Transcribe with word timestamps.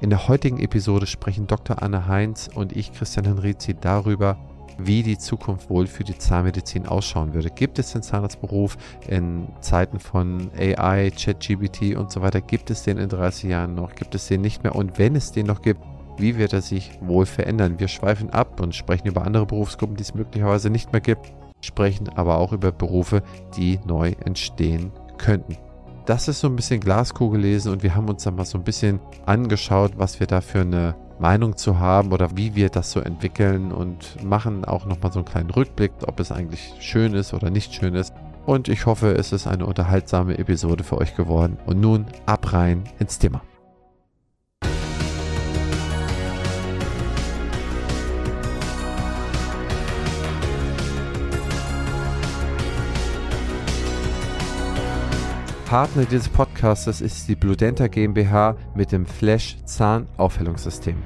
In 0.00 0.10
der 0.10 0.28
heutigen 0.28 0.58
Episode 0.58 1.06
sprechen 1.06 1.46
Dr. 1.46 1.82
Anne 1.82 2.06
Heinz 2.08 2.50
und 2.52 2.76
ich, 2.76 2.92
Christian 2.92 3.26
Henrizi, 3.26 3.74
darüber, 3.80 4.36
wie 4.76 5.02
die 5.02 5.18
Zukunft 5.18 5.70
wohl 5.70 5.86
für 5.86 6.02
die 6.02 6.18
Zahnmedizin 6.18 6.86
ausschauen 6.86 7.32
würde. 7.32 7.48
Gibt 7.48 7.78
es 7.78 7.92
den 7.92 8.02
Zahnarztberuf 8.02 8.76
in 9.08 9.46
Zeiten 9.60 10.00
von 10.00 10.50
AI, 10.58 11.10
ChatGBT 11.10 11.96
und 11.96 12.10
so 12.10 12.22
weiter? 12.22 12.40
Gibt 12.40 12.70
es 12.70 12.82
den 12.82 12.98
in 12.98 13.08
30 13.08 13.50
Jahren 13.50 13.74
noch? 13.74 13.94
Gibt 13.94 14.14
es 14.14 14.26
den 14.26 14.40
nicht 14.40 14.64
mehr? 14.64 14.74
Und 14.74 14.98
wenn 14.98 15.14
es 15.14 15.30
den 15.32 15.46
noch 15.46 15.62
gibt, 15.62 15.80
wie 16.18 16.36
wird 16.36 16.52
er 16.52 16.62
sich 16.62 16.90
wohl 17.00 17.24
verändern? 17.24 17.78
Wir 17.78 17.88
schweifen 17.88 18.30
ab 18.30 18.60
und 18.60 18.74
sprechen 18.74 19.08
über 19.08 19.24
andere 19.24 19.46
Berufsgruppen, 19.46 19.96
die 19.96 20.02
es 20.02 20.14
möglicherweise 20.14 20.70
nicht 20.70 20.92
mehr 20.92 21.00
gibt, 21.00 21.32
sprechen 21.60 22.08
aber 22.08 22.38
auch 22.38 22.52
über 22.52 22.72
Berufe, 22.72 23.22
die 23.56 23.80
neu 23.86 24.12
entstehen 24.24 24.92
könnten. 25.18 25.56
Das 26.06 26.28
ist 26.28 26.40
so 26.40 26.48
ein 26.48 26.56
bisschen 26.56 26.80
Glaskugel 26.80 27.40
lesen 27.40 27.72
und 27.72 27.82
wir 27.82 27.94
haben 27.94 28.08
uns 28.08 28.24
dann 28.24 28.36
mal 28.36 28.44
so 28.44 28.58
ein 28.58 28.64
bisschen 28.64 29.00
angeschaut, 29.24 29.92
was 29.96 30.20
wir 30.20 30.26
da 30.26 30.42
für 30.42 30.60
eine 30.60 30.94
Meinung 31.18 31.56
zu 31.56 31.78
haben 31.78 32.12
oder 32.12 32.36
wie 32.36 32.54
wir 32.54 32.68
das 32.68 32.92
so 32.92 33.00
entwickeln 33.00 33.72
und 33.72 34.22
machen 34.22 34.66
auch 34.66 34.84
nochmal 34.84 35.12
so 35.12 35.20
einen 35.20 35.26
kleinen 35.26 35.50
Rückblick, 35.50 35.92
ob 36.06 36.20
es 36.20 36.30
eigentlich 36.30 36.74
schön 36.80 37.14
ist 37.14 37.32
oder 37.32 37.48
nicht 37.48 37.72
schön 37.74 37.94
ist. 37.94 38.12
Und 38.44 38.68
ich 38.68 38.84
hoffe, 38.84 39.14
es 39.14 39.32
ist 39.32 39.46
eine 39.46 39.64
unterhaltsame 39.64 40.36
Episode 40.36 40.84
für 40.84 40.98
euch 40.98 41.16
geworden. 41.16 41.56
Und 41.64 41.80
nun 41.80 42.04
ab 42.26 42.52
rein 42.52 42.84
ins 42.98 43.18
Thema. 43.18 43.40
Partner 55.74 56.04
dieses 56.04 56.28
Podcasts 56.28 57.00
ist 57.00 57.26
die 57.28 57.34
Bludenta 57.34 57.88
GmbH 57.88 58.56
mit 58.76 58.92
dem 58.92 59.06
Flash 59.06 59.56
Zahnaufhellungssystem. 59.64 61.02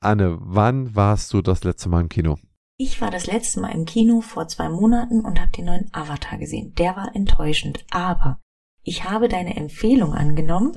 Anne, 0.00 0.38
wann 0.40 0.96
warst 0.96 1.34
du 1.34 1.42
das 1.42 1.64
letzte 1.64 1.90
Mal 1.90 2.00
im 2.00 2.08
Kino? 2.08 2.38
Ich 2.78 3.02
war 3.02 3.10
das 3.10 3.26
letzte 3.26 3.60
Mal 3.60 3.72
im 3.72 3.84
Kino 3.84 4.22
vor 4.22 4.48
zwei 4.48 4.70
Monaten 4.70 5.20
und 5.20 5.38
habe 5.38 5.52
den 5.52 5.66
neuen 5.66 5.90
Avatar 5.92 6.38
gesehen. 6.38 6.72
Der 6.76 6.96
war 6.96 7.14
enttäuschend, 7.14 7.84
aber 7.90 8.38
ich 8.82 9.04
habe 9.04 9.28
deine 9.28 9.54
Empfehlung 9.56 10.14
angenommen 10.14 10.72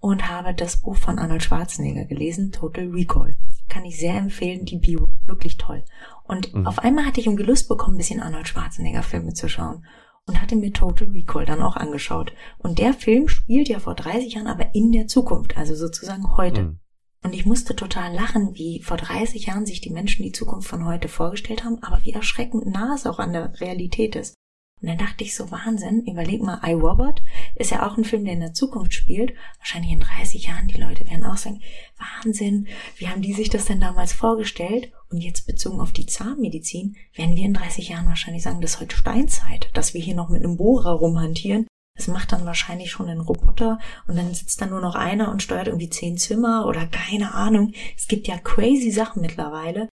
und 0.00 0.28
habe 0.28 0.52
das 0.52 0.82
Buch 0.82 0.96
von 0.96 1.18
Arnold 1.18 1.44
Schwarzenegger 1.44 2.04
gelesen, 2.04 2.52
Total 2.52 2.88
Recall. 2.88 3.38
Kann 3.70 3.86
ich 3.86 3.98
sehr 3.98 4.18
empfehlen, 4.18 4.66
die 4.66 4.76
Bio, 4.76 5.08
wirklich 5.24 5.56
toll. 5.56 5.82
Und 6.24 6.52
mhm. 6.52 6.66
auf 6.66 6.80
einmal 6.80 7.06
hatte 7.06 7.20
ich 7.20 7.26
irgendwie 7.26 7.44
Lust 7.44 7.70
bekommen, 7.70 7.94
ein 7.94 7.96
bisschen 7.96 8.20
Arnold 8.20 8.48
Schwarzenegger 8.48 9.02
Filme 9.02 9.32
zu 9.32 9.48
schauen 9.48 9.82
und 10.26 10.40
hatte 10.40 10.56
mir 10.56 10.72
Total 10.72 11.08
Recall 11.08 11.46
dann 11.46 11.62
auch 11.62 11.76
angeschaut. 11.76 12.32
Und 12.58 12.78
der 12.78 12.92
Film 12.92 13.28
spielt 13.28 13.68
ja 13.68 13.78
vor 13.78 13.94
30 13.94 14.34
Jahren, 14.34 14.46
aber 14.46 14.74
in 14.74 14.92
der 14.92 15.06
Zukunft, 15.06 15.56
also 15.56 15.74
sozusagen 15.74 16.36
heute. 16.36 16.62
Mhm. 16.62 16.78
Und 17.22 17.34
ich 17.34 17.46
musste 17.46 17.74
total 17.74 18.14
lachen, 18.14 18.54
wie 18.54 18.82
vor 18.82 18.96
30 18.96 19.46
Jahren 19.46 19.66
sich 19.66 19.80
die 19.80 19.90
Menschen 19.90 20.22
die 20.22 20.32
Zukunft 20.32 20.68
von 20.68 20.84
heute 20.84 21.08
vorgestellt 21.08 21.64
haben, 21.64 21.82
aber 21.82 22.04
wie 22.04 22.12
erschreckend 22.12 22.66
nah 22.66 22.94
es 22.94 23.06
auch 23.06 23.18
an 23.18 23.32
der 23.32 23.60
Realität 23.60 24.14
ist. 24.14 24.34
Und 24.82 24.88
dann 24.88 24.98
dachte 24.98 25.24
ich 25.24 25.34
so, 25.34 25.50
Wahnsinn, 25.50 26.04
überleg 26.04 26.42
mal, 26.42 26.60
I, 26.62 26.72
Robot 26.72 27.22
ist 27.54 27.70
ja 27.70 27.86
auch 27.86 27.96
ein 27.96 28.04
Film, 28.04 28.24
der 28.24 28.34
in 28.34 28.40
der 28.40 28.52
Zukunft 28.52 28.92
spielt. 28.92 29.32
Wahrscheinlich 29.58 29.92
in 29.92 30.00
30 30.00 30.48
Jahren, 30.48 30.68
die 30.68 30.80
Leute 30.80 31.06
werden 31.06 31.24
auch 31.24 31.38
sagen, 31.38 31.62
Wahnsinn, 31.98 32.66
wie 32.98 33.08
haben 33.08 33.22
die 33.22 33.32
sich 33.32 33.48
das 33.48 33.64
denn 33.64 33.80
damals 33.80 34.12
vorgestellt? 34.12 34.92
Und 35.10 35.22
jetzt 35.22 35.46
bezogen 35.46 35.80
auf 35.80 35.92
die 35.92 36.04
Zahnmedizin, 36.04 36.96
werden 37.14 37.36
wir 37.36 37.44
in 37.44 37.54
30 37.54 37.88
Jahren 37.88 38.06
wahrscheinlich 38.06 38.42
sagen, 38.42 38.60
das 38.60 38.74
ist 38.74 38.80
heute 38.80 38.96
Steinzeit, 38.96 39.70
dass 39.72 39.94
wir 39.94 40.02
hier 40.02 40.14
noch 40.14 40.28
mit 40.28 40.44
einem 40.44 40.58
Bohrer 40.58 40.92
rumhantieren. 40.92 41.66
Das 41.96 42.08
macht 42.08 42.32
dann 42.32 42.44
wahrscheinlich 42.44 42.90
schon 42.90 43.08
ein 43.08 43.20
Roboter 43.20 43.78
und 44.06 44.16
dann 44.16 44.34
sitzt 44.34 44.60
da 44.60 44.66
nur 44.66 44.82
noch 44.82 44.94
einer 44.94 45.30
und 45.30 45.42
steuert 45.42 45.68
irgendwie 45.68 45.88
zehn 45.88 46.18
Zimmer 46.18 46.66
oder 46.66 46.86
keine 46.86 47.32
Ahnung. 47.32 47.72
Es 47.96 48.06
gibt 48.06 48.28
ja 48.28 48.36
crazy 48.36 48.90
Sachen 48.90 49.22
mittlerweile. 49.22 49.88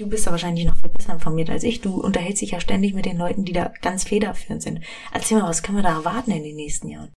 Du 0.00 0.08
bist 0.08 0.26
da 0.26 0.30
wahrscheinlich 0.30 0.64
noch 0.64 0.76
viel 0.78 0.88
besser 0.88 1.12
informiert 1.12 1.50
als 1.50 1.62
ich. 1.62 1.82
Du 1.82 2.00
unterhältst 2.00 2.40
dich 2.40 2.52
ja 2.52 2.60
ständig 2.60 2.94
mit 2.94 3.04
den 3.04 3.18
Leuten, 3.18 3.44
die 3.44 3.52
da 3.52 3.70
ganz 3.82 4.04
federführend 4.04 4.62
sind. 4.62 4.80
Erzähl 5.12 5.38
mal, 5.38 5.46
was 5.46 5.62
können 5.62 5.76
wir 5.76 5.82
da 5.82 5.94
erwarten 5.94 6.30
in 6.30 6.42
den 6.42 6.56
nächsten 6.56 6.88
Jahren? 6.88 7.12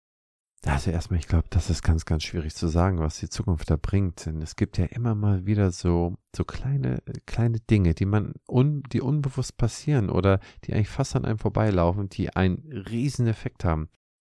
Also 0.66 0.90
erstmal, 0.90 1.20
ich 1.20 1.28
glaube, 1.28 1.46
das 1.50 1.70
ist 1.70 1.82
ganz, 1.82 2.06
ganz 2.06 2.24
schwierig 2.24 2.56
zu 2.56 2.66
sagen, 2.66 2.98
was 2.98 3.20
die 3.20 3.28
Zukunft 3.28 3.70
da 3.70 3.76
bringt. 3.80 4.26
Denn 4.26 4.42
es 4.42 4.56
gibt 4.56 4.78
ja 4.78 4.86
immer 4.86 5.14
mal 5.14 5.46
wieder 5.46 5.70
so, 5.70 6.16
so 6.34 6.44
kleine, 6.44 6.98
kleine 7.24 7.60
Dinge, 7.60 7.94
die 7.94 8.04
man, 8.04 8.34
un, 8.48 8.82
die 8.92 9.00
unbewusst 9.00 9.56
passieren 9.56 10.10
oder 10.10 10.40
die 10.64 10.74
eigentlich 10.74 10.88
fast 10.88 11.14
an 11.14 11.24
einem 11.24 11.38
vorbeilaufen, 11.38 12.08
die 12.08 12.34
einen 12.34 12.64
riesen 12.90 13.28
Effekt 13.28 13.64
haben. 13.64 13.90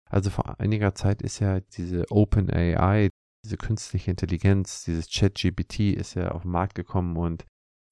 Also 0.09 0.29
vor 0.29 0.59
einiger 0.59 0.94
Zeit 0.94 1.22
ist 1.22 1.40
ja 1.40 1.61
diese 1.61 2.03
Open 2.09 2.50
AI, 2.50 3.07
diese 3.45 3.56
künstliche 3.56 4.11
Intelligenz, 4.11 4.84
dieses 4.84 5.09
ChatGPT 5.09 5.95
ist 5.95 6.16
ja 6.16 6.31
auf 6.31 6.41
den 6.41 6.51
Markt 6.51 6.75
gekommen 6.75 7.16
und 7.16 7.45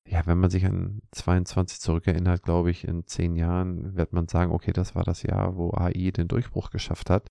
ja, 0.10 0.26
wenn 0.26 0.40
man 0.40 0.50
sich 0.50 0.66
an 0.66 1.02
22 1.12 1.80
zurückerinnert, 1.80 2.42
glaube 2.42 2.72
ich, 2.72 2.88
in 2.88 3.06
zehn 3.06 3.36
Jahren 3.36 3.96
wird 3.96 4.12
man 4.12 4.28
sagen, 4.28 4.52
okay, 4.52 4.72
das 4.74 4.96
war 4.96 5.04
das 5.04 5.22
Jahr, 5.22 5.56
wo 5.56 5.72
AI 5.72 6.12
den 6.12 6.28
Durchbruch 6.28 6.72
geschafft 6.72 7.10
hat. 7.12 7.28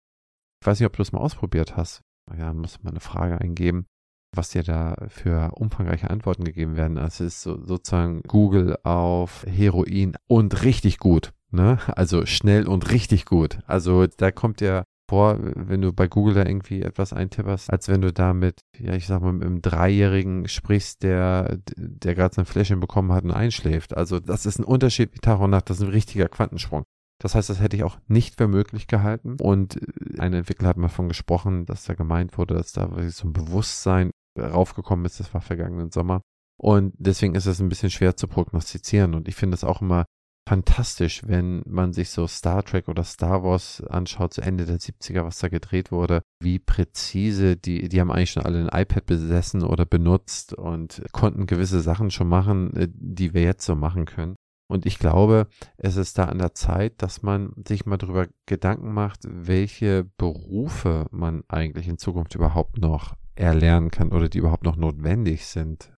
Ich 0.60 0.66
weiß 0.66 0.78
nicht, 0.78 0.86
ob 0.86 0.92
du 0.92 0.98
das 0.98 1.12
mal 1.12 1.20
ausprobiert 1.20 1.76
hast. 1.76 2.02
Ja, 2.36 2.52
muss 2.52 2.82
man 2.82 2.92
eine 2.92 3.00
Frage 3.00 3.40
eingeben, 3.40 3.86
was 4.34 4.50
dir 4.50 4.62
da 4.62 4.96
für 5.08 5.52
umfangreiche 5.56 6.10
Antworten 6.10 6.44
gegeben 6.44 6.76
werden. 6.76 6.98
Es 6.98 7.20
ist 7.20 7.42
so, 7.42 7.64
sozusagen 7.64 8.22
Google 8.22 8.76
auf 8.84 9.44
Heroin 9.48 10.16
und 10.28 10.62
richtig 10.62 10.98
gut. 10.98 11.32
Ne? 11.50 11.78
Also 11.96 12.26
schnell 12.26 12.68
und 12.68 12.92
richtig 12.92 13.24
gut. 13.24 13.58
Also 13.66 14.06
da 14.06 14.30
kommt 14.30 14.60
ja 14.60 14.84
vor, 15.08 15.38
wenn 15.40 15.80
du 15.80 15.92
bei 15.92 16.06
Google 16.06 16.34
da 16.34 16.44
irgendwie 16.44 16.82
etwas 16.82 17.12
eintipperst, 17.12 17.72
als 17.72 17.88
wenn 17.88 18.02
du 18.02 18.12
da 18.12 18.34
mit, 18.34 18.60
ja, 18.78 18.94
ich 18.94 19.06
sag 19.06 19.22
mal, 19.22 19.32
mit 19.32 19.44
einem 19.44 19.62
Dreijährigen 19.62 20.48
sprichst, 20.48 21.02
der, 21.02 21.58
der 21.76 22.14
gerade 22.14 22.34
sein 22.34 22.44
Fläschchen 22.44 22.80
bekommen 22.80 23.12
hat 23.12 23.24
und 23.24 23.30
einschläft. 23.30 23.96
Also 23.96 24.20
das 24.20 24.46
ist 24.46 24.58
ein 24.58 24.64
Unterschied 24.64 25.14
wie 25.14 25.18
Tag 25.18 25.40
und 25.40 25.50
Nacht, 25.50 25.70
das 25.70 25.78
ist 25.78 25.84
ein 25.84 25.92
richtiger 25.92 26.28
Quantensprung. 26.28 26.84
Das 27.20 27.34
heißt, 27.34 27.50
das 27.50 27.60
hätte 27.60 27.76
ich 27.76 27.82
auch 27.82 27.98
nicht 28.06 28.36
für 28.36 28.46
möglich 28.46 28.86
gehalten. 28.86 29.36
Und 29.40 29.80
ein 30.18 30.34
Entwickler 30.34 30.68
hat 30.68 30.76
mal 30.76 30.86
davon 30.86 31.08
gesprochen, 31.08 31.66
dass 31.66 31.84
da 31.84 31.94
gemeint 31.94 32.38
wurde, 32.38 32.54
dass 32.54 32.72
da 32.72 32.88
so 33.08 33.26
ein 33.26 33.32
Bewusstsein 33.32 34.10
raufgekommen 34.38 35.04
ist. 35.04 35.18
Das 35.18 35.34
war 35.34 35.40
vergangenen 35.40 35.90
Sommer. 35.90 36.20
Und 36.60 36.94
deswegen 36.98 37.34
ist 37.34 37.46
es 37.46 37.60
ein 37.60 37.68
bisschen 37.68 37.90
schwer 37.90 38.16
zu 38.16 38.28
prognostizieren. 38.28 39.14
Und 39.14 39.26
ich 39.26 39.34
finde 39.34 39.54
es 39.54 39.64
auch 39.64 39.80
immer 39.80 40.04
fantastisch, 40.48 41.22
wenn 41.26 41.62
man 41.66 41.92
sich 41.92 42.08
so 42.08 42.26
Star 42.26 42.64
Trek 42.64 42.88
oder 42.88 43.04
Star 43.04 43.44
Wars 43.44 43.82
anschaut, 43.82 44.32
zu 44.32 44.40
Ende 44.40 44.64
der 44.64 44.78
70er, 44.78 45.24
was 45.24 45.38
da 45.38 45.48
gedreht 45.48 45.92
wurde, 45.92 46.22
wie 46.40 46.58
präzise, 46.58 47.56
die, 47.56 47.90
die 47.90 48.00
haben 48.00 48.10
eigentlich 48.10 48.30
schon 48.30 48.46
alle 48.46 48.58
ein 48.58 48.80
iPad 48.82 49.04
besessen 49.04 49.62
oder 49.62 49.84
benutzt 49.84 50.54
und 50.54 51.02
konnten 51.12 51.46
gewisse 51.46 51.80
Sachen 51.80 52.10
schon 52.10 52.28
machen, 52.28 52.74
äh, 52.74 52.88
die 52.90 53.34
wir 53.34 53.42
jetzt 53.42 53.66
so 53.66 53.74
machen 53.74 54.06
können. 54.06 54.36
Und 54.70 54.86
ich 54.86 54.98
glaube, 54.98 55.48
es 55.76 55.96
ist 55.96 56.18
da 56.18 56.24
an 56.24 56.38
der 56.38 56.54
Zeit, 56.54 56.94
dass 57.02 57.22
man 57.22 57.52
sich 57.66 57.84
mal 57.84 57.98
darüber 57.98 58.26
Gedanken 58.46 58.92
macht, 58.92 59.20
welche 59.24 60.04
Berufe 60.16 61.06
man 61.10 61.42
eigentlich 61.48 61.88
in 61.88 61.98
Zukunft 61.98 62.34
überhaupt 62.34 62.78
noch 62.78 63.14
erlernen 63.34 63.90
kann 63.90 64.12
oder 64.12 64.28
die 64.28 64.38
überhaupt 64.38 64.64
noch 64.64 64.76
notwendig 64.76 65.46
sind 65.46 65.92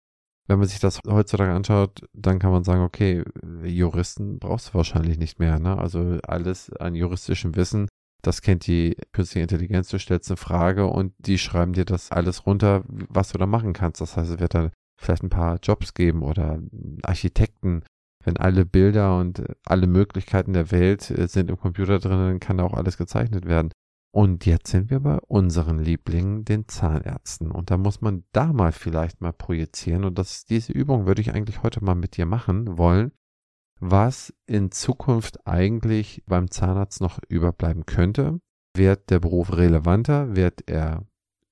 wenn 0.49 0.57
man 0.57 0.67
sich 0.67 0.79
das 0.79 0.99
heutzutage 1.07 1.51
anschaut, 1.53 2.01
dann 2.13 2.39
kann 2.39 2.51
man 2.51 2.63
sagen, 2.63 2.81
okay, 2.81 3.23
Juristen 3.63 4.39
brauchst 4.39 4.69
du 4.69 4.73
wahrscheinlich 4.73 5.19
nicht 5.19 5.39
mehr. 5.39 5.59
Ne? 5.59 5.77
Also 5.77 6.17
alles 6.23 6.73
an 6.73 6.95
juristischem 6.95 7.55
Wissen, 7.55 7.87
das 8.23 8.41
kennt 8.41 8.65
die 8.65 8.97
künstliche 9.13 9.43
Intelligenz. 9.43 9.89
Du 9.89 9.99
stellst 9.99 10.29
eine 10.29 10.37
Frage 10.37 10.87
und 10.87 11.13
die 11.19 11.37
schreiben 11.37 11.73
dir 11.73 11.85
das 11.85 12.11
alles 12.11 12.47
runter, 12.47 12.83
was 12.87 13.31
du 13.31 13.37
da 13.37 13.45
machen 13.45 13.73
kannst. 13.73 14.01
Das 14.01 14.17
heißt, 14.17 14.31
es 14.31 14.39
wird 14.39 14.55
dann 14.55 14.71
vielleicht 14.99 15.21
ein 15.21 15.29
paar 15.29 15.59
Jobs 15.61 15.93
geben 15.93 16.23
oder 16.23 16.59
Architekten. 17.03 17.83
Wenn 18.25 18.37
alle 18.37 18.65
Bilder 18.65 19.17
und 19.19 19.43
alle 19.65 19.85
Möglichkeiten 19.85 20.53
der 20.53 20.71
Welt 20.71 21.03
sind 21.03 21.49
im 21.49 21.59
Computer 21.59 21.99
drin, 21.99 22.17
dann 22.17 22.39
kann 22.39 22.57
da 22.57 22.63
auch 22.63 22.73
alles 22.73 22.97
gezeichnet 22.97 23.45
werden. 23.45 23.71
Und 24.11 24.45
jetzt 24.45 24.71
sind 24.71 24.89
wir 24.89 24.99
bei 25.01 25.19
unseren 25.27 25.77
Lieblingen, 25.77 26.43
den 26.43 26.67
Zahnärzten. 26.67 27.51
Und 27.51 27.69
da 27.69 27.77
muss 27.77 28.01
man 28.01 28.23
da 28.31 28.51
mal 28.51 28.71
vielleicht 28.71 29.21
mal 29.21 29.33
projizieren. 29.33 30.03
Und 30.03 30.17
das, 30.17 30.45
diese 30.45 30.73
Übung 30.73 31.05
würde 31.05 31.21
ich 31.21 31.33
eigentlich 31.33 31.61
heute 31.61 31.83
mal 31.83 31.95
mit 31.95 32.17
dir 32.17 32.25
machen 32.25 32.77
wollen, 32.77 33.11
was 33.79 34.33
in 34.47 34.71
Zukunft 34.71 35.45
eigentlich 35.45 36.23
beim 36.25 36.49
Zahnarzt 36.49 37.01
noch 37.01 37.19
überbleiben 37.27 37.85
könnte. 37.85 38.39
Wird 38.75 39.09
der 39.11 39.19
Beruf 39.19 39.55
relevanter? 39.55 40.35
Wird 40.35 40.63
er 40.67 41.05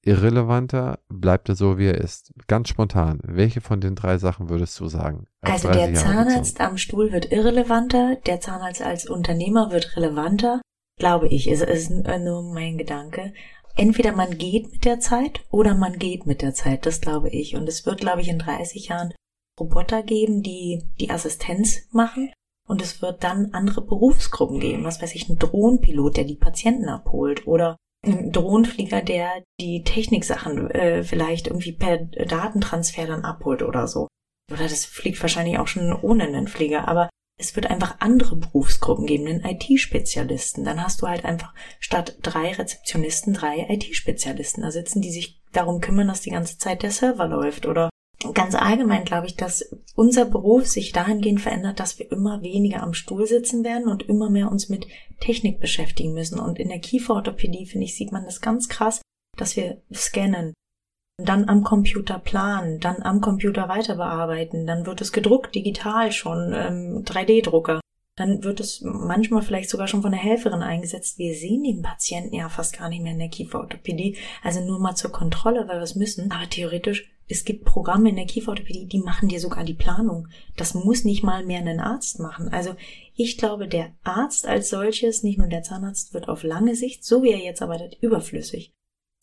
irrelevanter? 0.03 0.99
Bleibt 1.09 1.49
er 1.49 1.55
so, 1.55 1.77
wie 1.77 1.87
er 1.87 1.97
ist? 1.97 2.33
Ganz 2.47 2.69
spontan. 2.69 3.19
Welche 3.23 3.61
von 3.61 3.81
den 3.81 3.93
drei 3.93 4.17
Sachen 4.17 4.49
würdest 4.49 4.79
du 4.79 4.87
sagen? 4.87 5.27
Also 5.41 5.69
der 5.71 5.93
Zahnarzt 5.93 6.59
am 6.59 6.77
Stuhl 6.77 7.11
wird 7.11 7.31
irrelevanter, 7.31 8.17
der 8.25 8.41
Zahnarzt 8.41 8.81
als 8.81 9.07
Unternehmer 9.07 9.71
wird 9.71 9.95
relevanter 9.95 10.61
Glaube 10.97 11.27
ich, 11.27 11.47
es 11.47 11.61
ist 11.61 11.91
nur 11.91 12.41
mein 12.41 12.77
Gedanke. 12.77 13.33
Entweder 13.75 14.13
man 14.13 14.37
geht 14.37 14.71
mit 14.71 14.85
der 14.85 14.99
Zeit 14.99 15.41
oder 15.51 15.75
man 15.75 15.99
geht 15.99 16.25
mit 16.25 16.41
der 16.41 16.53
Zeit, 16.53 16.87
das 16.87 16.99
glaube 16.99 17.29
ich. 17.29 17.55
Und 17.55 17.69
es 17.69 17.85
wird, 17.85 17.99
glaube 17.99 18.21
ich, 18.21 18.29
in 18.29 18.39
30 18.39 18.87
Jahren 18.87 19.13
Roboter 19.59 20.01
geben, 20.01 20.41
die 20.41 20.83
die 20.99 21.11
Assistenz 21.11 21.87
machen. 21.91 22.31
Und 22.67 22.81
es 22.81 23.01
wird 23.01 23.23
dann 23.23 23.53
andere 23.53 23.81
Berufsgruppen 23.81 24.59
geben. 24.59 24.83
Was 24.83 25.01
weiß 25.01 25.13
ich, 25.13 25.29
ein 25.29 25.37
Drohnenpilot, 25.37 26.17
der 26.17 26.23
die 26.23 26.35
Patienten 26.35 26.89
abholt. 26.89 27.45
Oder 27.45 27.77
ein 28.03 28.31
Drohnenflieger, 28.31 29.01
der 29.01 29.43
die 29.59 29.83
Techniksachen 29.83 30.71
äh, 30.71 31.03
vielleicht 31.03 31.47
irgendwie 31.47 31.73
per 31.73 31.97
Datentransfer 31.97 33.05
dann 33.05 33.23
abholt 33.23 33.61
oder 33.61 33.87
so. 33.87 34.07
Oder 34.51 34.63
das 34.63 34.85
fliegt 34.85 35.21
wahrscheinlich 35.21 35.59
auch 35.59 35.67
schon 35.67 35.93
ohne 35.93 36.23
einen 36.23 36.47
Flieger, 36.47 36.87
aber 36.87 37.09
es 37.37 37.55
wird 37.55 37.67
einfach 37.67 37.97
andere 37.99 38.35
Berufsgruppen 38.35 39.05
geben, 39.05 39.25
den 39.25 39.45
IT-Spezialisten. 39.45 40.63
Dann 40.63 40.83
hast 40.83 41.01
du 41.01 41.07
halt 41.07 41.23
einfach 41.23 41.53
statt 41.79 42.17
drei 42.23 42.51
Rezeptionisten 42.51 43.33
drei 43.33 43.67
IT-Spezialisten 43.69 44.63
da 44.63 44.71
sitzen, 44.71 45.01
die 45.01 45.11
sich 45.11 45.39
darum 45.51 45.79
kümmern, 45.79 46.07
dass 46.07 46.21
die 46.21 46.31
ganze 46.31 46.57
Zeit 46.57 46.81
der 46.81 46.91
Server 46.91 47.27
läuft. 47.27 47.67
Oder 47.67 47.89
ganz 48.33 48.55
allgemein 48.55 49.05
glaube 49.05 49.27
ich, 49.27 49.35
dass 49.35 49.69
unser 49.95 50.25
Beruf 50.25 50.65
sich 50.65 50.91
dahingehend 50.93 51.39
verändert, 51.39 51.79
dass 51.79 51.99
wir 51.99 52.11
immer 52.11 52.41
weniger 52.41 52.81
am 52.81 52.95
Stuhl 52.95 53.27
sitzen 53.27 53.63
werden 53.63 53.87
und 53.87 54.03
immer 54.03 54.31
mehr 54.31 54.51
uns 54.51 54.67
mit 54.67 54.87
Technik 55.19 55.59
beschäftigen 55.59 56.13
müssen. 56.13 56.39
Und 56.39 56.57
in 56.57 56.69
der 56.69 56.79
Kieferorthopädie, 56.79 57.67
finde 57.67 57.85
ich, 57.85 57.95
sieht 57.95 58.11
man 58.11 58.25
das 58.25 58.41
ganz 58.41 58.67
krass, 58.67 59.01
dass 59.37 59.55
wir 59.55 59.83
scannen, 59.93 60.53
dann 61.17 61.49
am 61.49 61.63
Computer 61.63 62.19
planen, 62.19 62.79
dann 62.79 63.01
am 63.01 63.21
Computer 63.21 63.67
weiter 63.67 63.95
bearbeiten, 63.95 64.67
dann 64.67 64.85
wird 64.85 65.01
es 65.01 65.11
gedruckt, 65.11 65.55
digital 65.55 66.11
schon, 66.11 66.53
ähm, 66.53 67.03
3D-Drucker. 67.03 67.79
Dann 68.15 68.43
wird 68.43 68.59
es 68.59 68.81
manchmal 68.81 69.41
vielleicht 69.43 69.69
sogar 69.69 69.87
schon 69.87 70.01
von 70.01 70.11
der 70.11 70.19
Helferin 70.19 70.63
eingesetzt. 70.63 71.19
Wir 71.19 71.35
sehen 71.35 71.63
den 71.63 71.83
Patienten 71.83 72.35
ja 72.35 72.49
fast 72.49 72.77
gar 72.77 72.89
nicht 72.89 73.03
mehr 73.03 73.13
in 73.13 73.19
der 73.19 73.29
Kieferorthopädie, 73.29 74.17
also 74.43 74.63
nur 74.63 74.79
mal 74.79 74.95
zur 74.95 75.11
Kontrolle, 75.11 75.67
weil 75.67 75.77
wir 75.77 75.83
es 75.83 75.95
müssen. 75.95 76.31
Aber 76.31 76.49
theoretisch, 76.49 77.11
es 77.27 77.45
gibt 77.45 77.65
Programme 77.65 78.09
in 78.09 78.15
der 78.15 78.25
Kieferorthopädie, 78.25 78.87
die 78.87 78.99
machen 78.99 79.29
dir 79.29 79.39
sogar 79.39 79.63
die 79.63 79.75
Planung. 79.75 80.27
Das 80.55 80.73
muss 80.73 81.03
nicht 81.03 81.23
mal 81.23 81.45
mehr 81.45 81.59
ein 81.59 81.79
Arzt 81.79 82.19
machen. 82.19 82.49
Also 82.49 82.75
ich 83.15 83.37
glaube, 83.37 83.67
der 83.67 83.91
Arzt 84.03 84.47
als 84.47 84.69
solches, 84.69 85.21
nicht 85.21 85.37
nur 85.37 85.47
der 85.47 85.63
Zahnarzt, 85.63 86.13
wird 86.13 86.27
auf 86.27 86.43
lange 86.43 86.75
Sicht, 86.75 87.03
so 87.03 87.21
wie 87.21 87.31
er 87.31 87.39
jetzt 87.39 87.61
arbeitet, 87.61 87.97
überflüssig. 88.01 88.73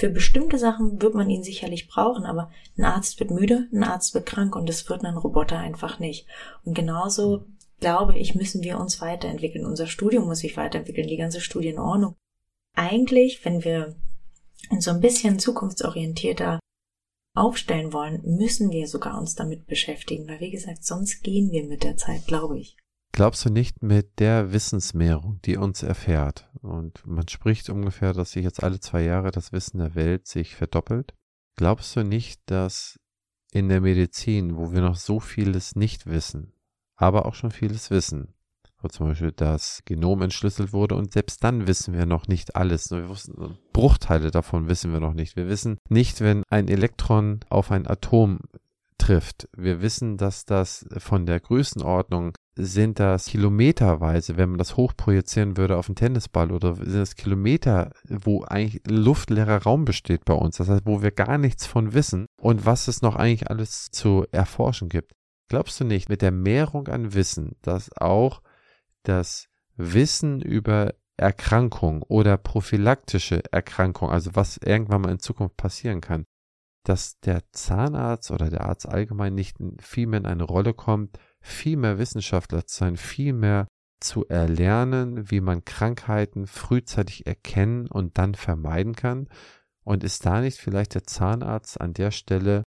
Für 0.00 0.08
bestimmte 0.08 0.58
Sachen 0.58 1.00
wird 1.00 1.14
man 1.14 1.30
ihn 1.30 1.44
sicherlich 1.44 1.86
brauchen, 1.86 2.24
aber 2.24 2.50
ein 2.76 2.84
Arzt 2.84 3.20
wird 3.20 3.30
müde, 3.30 3.68
ein 3.72 3.84
Arzt 3.84 4.12
wird 4.14 4.26
krank 4.26 4.56
und 4.56 4.68
das 4.68 4.88
wird 4.88 5.04
ein 5.04 5.16
Roboter 5.16 5.58
einfach 5.58 6.00
nicht. 6.00 6.26
Und 6.64 6.74
genauso 6.74 7.46
glaube 7.78 8.18
ich, 8.18 8.34
müssen 8.34 8.62
wir 8.62 8.78
uns 8.78 9.00
weiterentwickeln. 9.00 9.66
Unser 9.66 9.86
Studium 9.86 10.26
muss 10.26 10.40
sich 10.40 10.56
weiterentwickeln, 10.56 11.06
die 11.06 11.16
ganze 11.16 11.40
Studienordnung. 11.40 12.16
Eigentlich, 12.74 13.44
wenn 13.44 13.62
wir 13.62 13.94
uns 14.70 14.84
so 14.84 14.90
ein 14.90 15.00
bisschen 15.00 15.38
zukunftsorientierter 15.38 16.58
aufstellen 17.36 17.92
wollen, 17.92 18.22
müssen 18.24 18.70
wir 18.70 18.88
sogar 18.88 19.18
uns 19.18 19.34
damit 19.34 19.66
beschäftigen, 19.66 20.28
weil 20.28 20.40
wie 20.40 20.50
gesagt, 20.50 20.84
sonst 20.84 21.22
gehen 21.22 21.50
wir 21.52 21.64
mit 21.64 21.84
der 21.84 21.96
Zeit, 21.96 22.26
glaube 22.26 22.58
ich. 22.58 22.76
Glaubst 23.14 23.44
du 23.44 23.48
nicht 23.48 23.80
mit 23.80 24.18
der 24.18 24.52
Wissensmehrung, 24.52 25.38
die 25.44 25.56
uns 25.56 25.84
erfährt, 25.84 26.50
und 26.62 27.06
man 27.06 27.28
spricht 27.28 27.70
ungefähr, 27.70 28.12
dass 28.12 28.32
sich 28.32 28.42
jetzt 28.42 28.64
alle 28.64 28.80
zwei 28.80 29.04
Jahre 29.04 29.30
das 29.30 29.52
Wissen 29.52 29.78
der 29.78 29.94
Welt 29.94 30.26
sich 30.26 30.56
verdoppelt, 30.56 31.14
glaubst 31.54 31.94
du 31.94 32.02
nicht, 32.02 32.40
dass 32.46 32.98
in 33.52 33.68
der 33.68 33.80
Medizin, 33.80 34.56
wo 34.56 34.72
wir 34.72 34.80
noch 34.80 34.96
so 34.96 35.20
vieles 35.20 35.76
nicht 35.76 36.06
wissen, 36.06 36.54
aber 36.96 37.26
auch 37.26 37.36
schon 37.36 37.52
vieles 37.52 37.88
wissen, 37.92 38.34
wo 38.80 38.88
zum 38.88 39.06
Beispiel 39.06 39.30
das 39.30 39.82
Genom 39.84 40.20
entschlüsselt 40.20 40.72
wurde 40.72 40.96
und 40.96 41.12
selbst 41.12 41.44
dann 41.44 41.68
wissen 41.68 41.94
wir 41.94 42.06
noch 42.06 42.26
nicht 42.26 42.56
alles. 42.56 42.90
Wir 42.90 43.08
wussten, 43.08 43.56
Bruchteile 43.72 44.32
davon 44.32 44.66
wissen 44.66 44.92
wir 44.92 44.98
noch 44.98 45.14
nicht. 45.14 45.36
Wir 45.36 45.46
wissen 45.46 45.78
nicht, 45.88 46.20
wenn 46.20 46.42
ein 46.50 46.66
Elektron 46.66 47.38
auf 47.48 47.70
ein 47.70 47.86
Atom 47.86 48.40
trifft. 48.98 49.48
Wir 49.56 49.82
wissen, 49.82 50.16
dass 50.16 50.46
das 50.46 50.84
von 50.98 51.26
der 51.26 51.38
Größenordnung 51.38 52.32
sind 52.56 53.00
das 53.00 53.26
kilometerweise, 53.26 54.36
wenn 54.36 54.50
man 54.50 54.58
das 54.58 54.76
hochprojizieren 54.76 55.56
würde 55.56 55.76
auf 55.76 55.88
einen 55.88 55.96
Tennisball 55.96 56.52
oder 56.52 56.74
sind 56.76 56.94
das 56.94 57.16
Kilometer, 57.16 57.90
wo 58.08 58.44
eigentlich 58.44 58.82
luftleerer 58.86 59.62
Raum 59.62 59.84
besteht 59.84 60.24
bei 60.24 60.34
uns, 60.34 60.58
das 60.58 60.68
heißt, 60.68 60.86
wo 60.86 61.02
wir 61.02 61.10
gar 61.10 61.38
nichts 61.38 61.66
von 61.66 61.94
wissen 61.94 62.26
und 62.40 62.64
was 62.64 62.86
es 62.86 63.02
noch 63.02 63.16
eigentlich 63.16 63.50
alles 63.50 63.90
zu 63.90 64.24
erforschen 64.30 64.88
gibt. 64.88 65.12
Glaubst 65.48 65.80
du 65.80 65.84
nicht, 65.84 66.08
mit 66.08 66.22
der 66.22 66.30
Mehrung 66.30 66.88
an 66.88 67.12
Wissen, 67.14 67.56
dass 67.62 67.90
auch 67.96 68.40
das 69.02 69.48
Wissen 69.76 70.40
über 70.40 70.94
Erkrankung 71.16 72.02
oder 72.02 72.36
prophylaktische 72.36 73.42
Erkrankung, 73.52 74.10
also 74.10 74.30
was 74.34 74.58
irgendwann 74.58 75.02
mal 75.02 75.12
in 75.12 75.18
Zukunft 75.18 75.56
passieren 75.56 76.00
kann, 76.00 76.24
dass 76.84 77.18
der 77.20 77.42
Zahnarzt 77.52 78.30
oder 78.30 78.50
der 78.50 78.62
Arzt 78.62 78.88
allgemein 78.88 79.34
nicht 79.34 79.56
viel 79.80 80.06
mehr 80.06 80.20
in 80.20 80.26
eine 80.26 80.44
Rolle 80.44 80.74
kommt, 80.74 81.18
viel 81.44 81.76
mehr 81.76 81.98
Wissenschaftler 81.98 82.66
zu 82.66 82.78
sein, 82.78 82.96
viel 82.96 83.34
mehr 83.34 83.68
zu 84.00 84.26
erlernen, 84.26 85.30
wie 85.30 85.40
man 85.40 85.64
Krankheiten 85.64 86.46
frühzeitig 86.46 87.26
erkennen 87.26 87.86
und 87.86 88.18
dann 88.18 88.34
vermeiden 88.34 88.94
kann. 88.94 89.28
Und 89.84 90.02
ist 90.02 90.24
da 90.24 90.40
nicht 90.40 90.58
vielleicht 90.58 90.94
der 90.94 91.04
Zahnarzt 91.04 91.80
an 91.80 91.92
der 91.92 92.10
Stelle, 92.10 92.64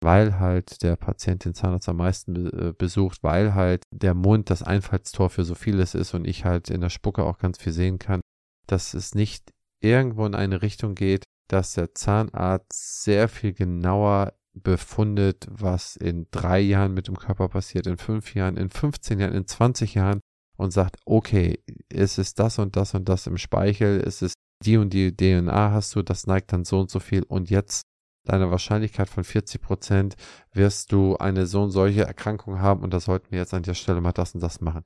weil 0.00 0.38
halt 0.38 0.82
der 0.82 0.96
Patient 0.96 1.44
den 1.44 1.54
Zahnarzt 1.54 1.88
am 1.88 1.96
meisten 1.96 2.46
äh, 2.46 2.72
besucht, 2.72 3.22
weil 3.22 3.54
halt 3.54 3.82
der 3.92 4.14
Mund 4.14 4.48
das 4.48 4.62
Einfallstor 4.62 5.28
für 5.30 5.44
so 5.44 5.54
vieles 5.54 5.94
ist 5.94 6.14
und 6.14 6.26
ich 6.26 6.44
halt 6.44 6.70
in 6.70 6.80
der 6.80 6.88
Spucke 6.88 7.24
auch 7.24 7.38
ganz 7.38 7.58
viel 7.58 7.72
sehen 7.72 7.98
kann, 7.98 8.20
dass 8.66 8.94
es 8.94 9.14
nicht 9.14 9.50
irgendwo 9.80 10.24
in 10.24 10.36
eine 10.36 10.62
Richtung 10.62 10.94
geht, 10.94 11.24
dass 11.48 11.72
der 11.72 11.94
Zahnarzt 11.94 13.02
sehr 13.02 13.28
viel 13.28 13.52
genauer 13.52 14.32
befundet, 14.62 15.46
was 15.50 15.96
in 15.96 16.26
drei 16.30 16.60
Jahren 16.60 16.94
mit 16.94 17.08
dem 17.08 17.16
Körper 17.16 17.48
passiert, 17.48 17.86
in 17.86 17.96
fünf 17.96 18.34
Jahren, 18.34 18.56
in 18.56 18.70
15 18.70 19.20
Jahren, 19.20 19.34
in 19.34 19.46
20 19.46 19.94
Jahren 19.94 20.20
und 20.56 20.72
sagt, 20.72 20.96
okay, 21.06 21.62
es 21.88 22.18
ist 22.18 22.38
das 22.38 22.58
und 22.58 22.76
das 22.76 22.94
und 22.94 23.08
das 23.08 23.26
im 23.26 23.38
Speichel, 23.38 24.02
es 24.06 24.22
ist 24.22 24.34
die 24.64 24.76
und 24.76 24.92
die 24.92 25.16
DNA 25.16 25.72
hast 25.72 25.94
du, 25.94 26.02
das 26.02 26.26
neigt 26.26 26.52
dann 26.52 26.64
so 26.64 26.80
und 26.80 26.90
so 26.90 27.00
viel 27.00 27.22
und 27.22 27.50
jetzt 27.50 27.82
deine 28.24 28.50
Wahrscheinlichkeit 28.50 29.08
von 29.08 29.24
40 29.24 29.60
Prozent 29.62 30.16
wirst 30.52 30.92
du 30.92 31.16
eine 31.16 31.46
so 31.46 31.62
und 31.62 31.70
solche 31.70 32.04
Erkrankung 32.04 32.60
haben 32.60 32.82
und 32.82 32.92
da 32.92 33.00
sollten 33.00 33.30
wir 33.30 33.38
jetzt 33.38 33.54
an 33.54 33.62
der 33.62 33.74
Stelle 33.74 34.00
mal 34.00 34.12
das 34.12 34.34
und 34.34 34.42
das 34.42 34.60
machen. 34.60 34.82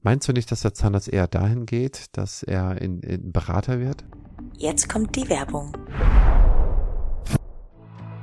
Meinst 0.00 0.26
du 0.26 0.32
nicht, 0.32 0.50
dass 0.50 0.62
der 0.62 0.74
Zahnarzt 0.74 1.08
eher 1.08 1.28
dahin 1.28 1.64
geht, 1.64 2.06
dass 2.16 2.42
er 2.42 2.82
in, 2.82 3.00
in 3.02 3.30
Berater 3.30 3.78
wird? 3.78 4.04
Jetzt 4.58 4.88
kommt 4.88 5.14
die 5.14 5.28
Werbung. 5.28 5.76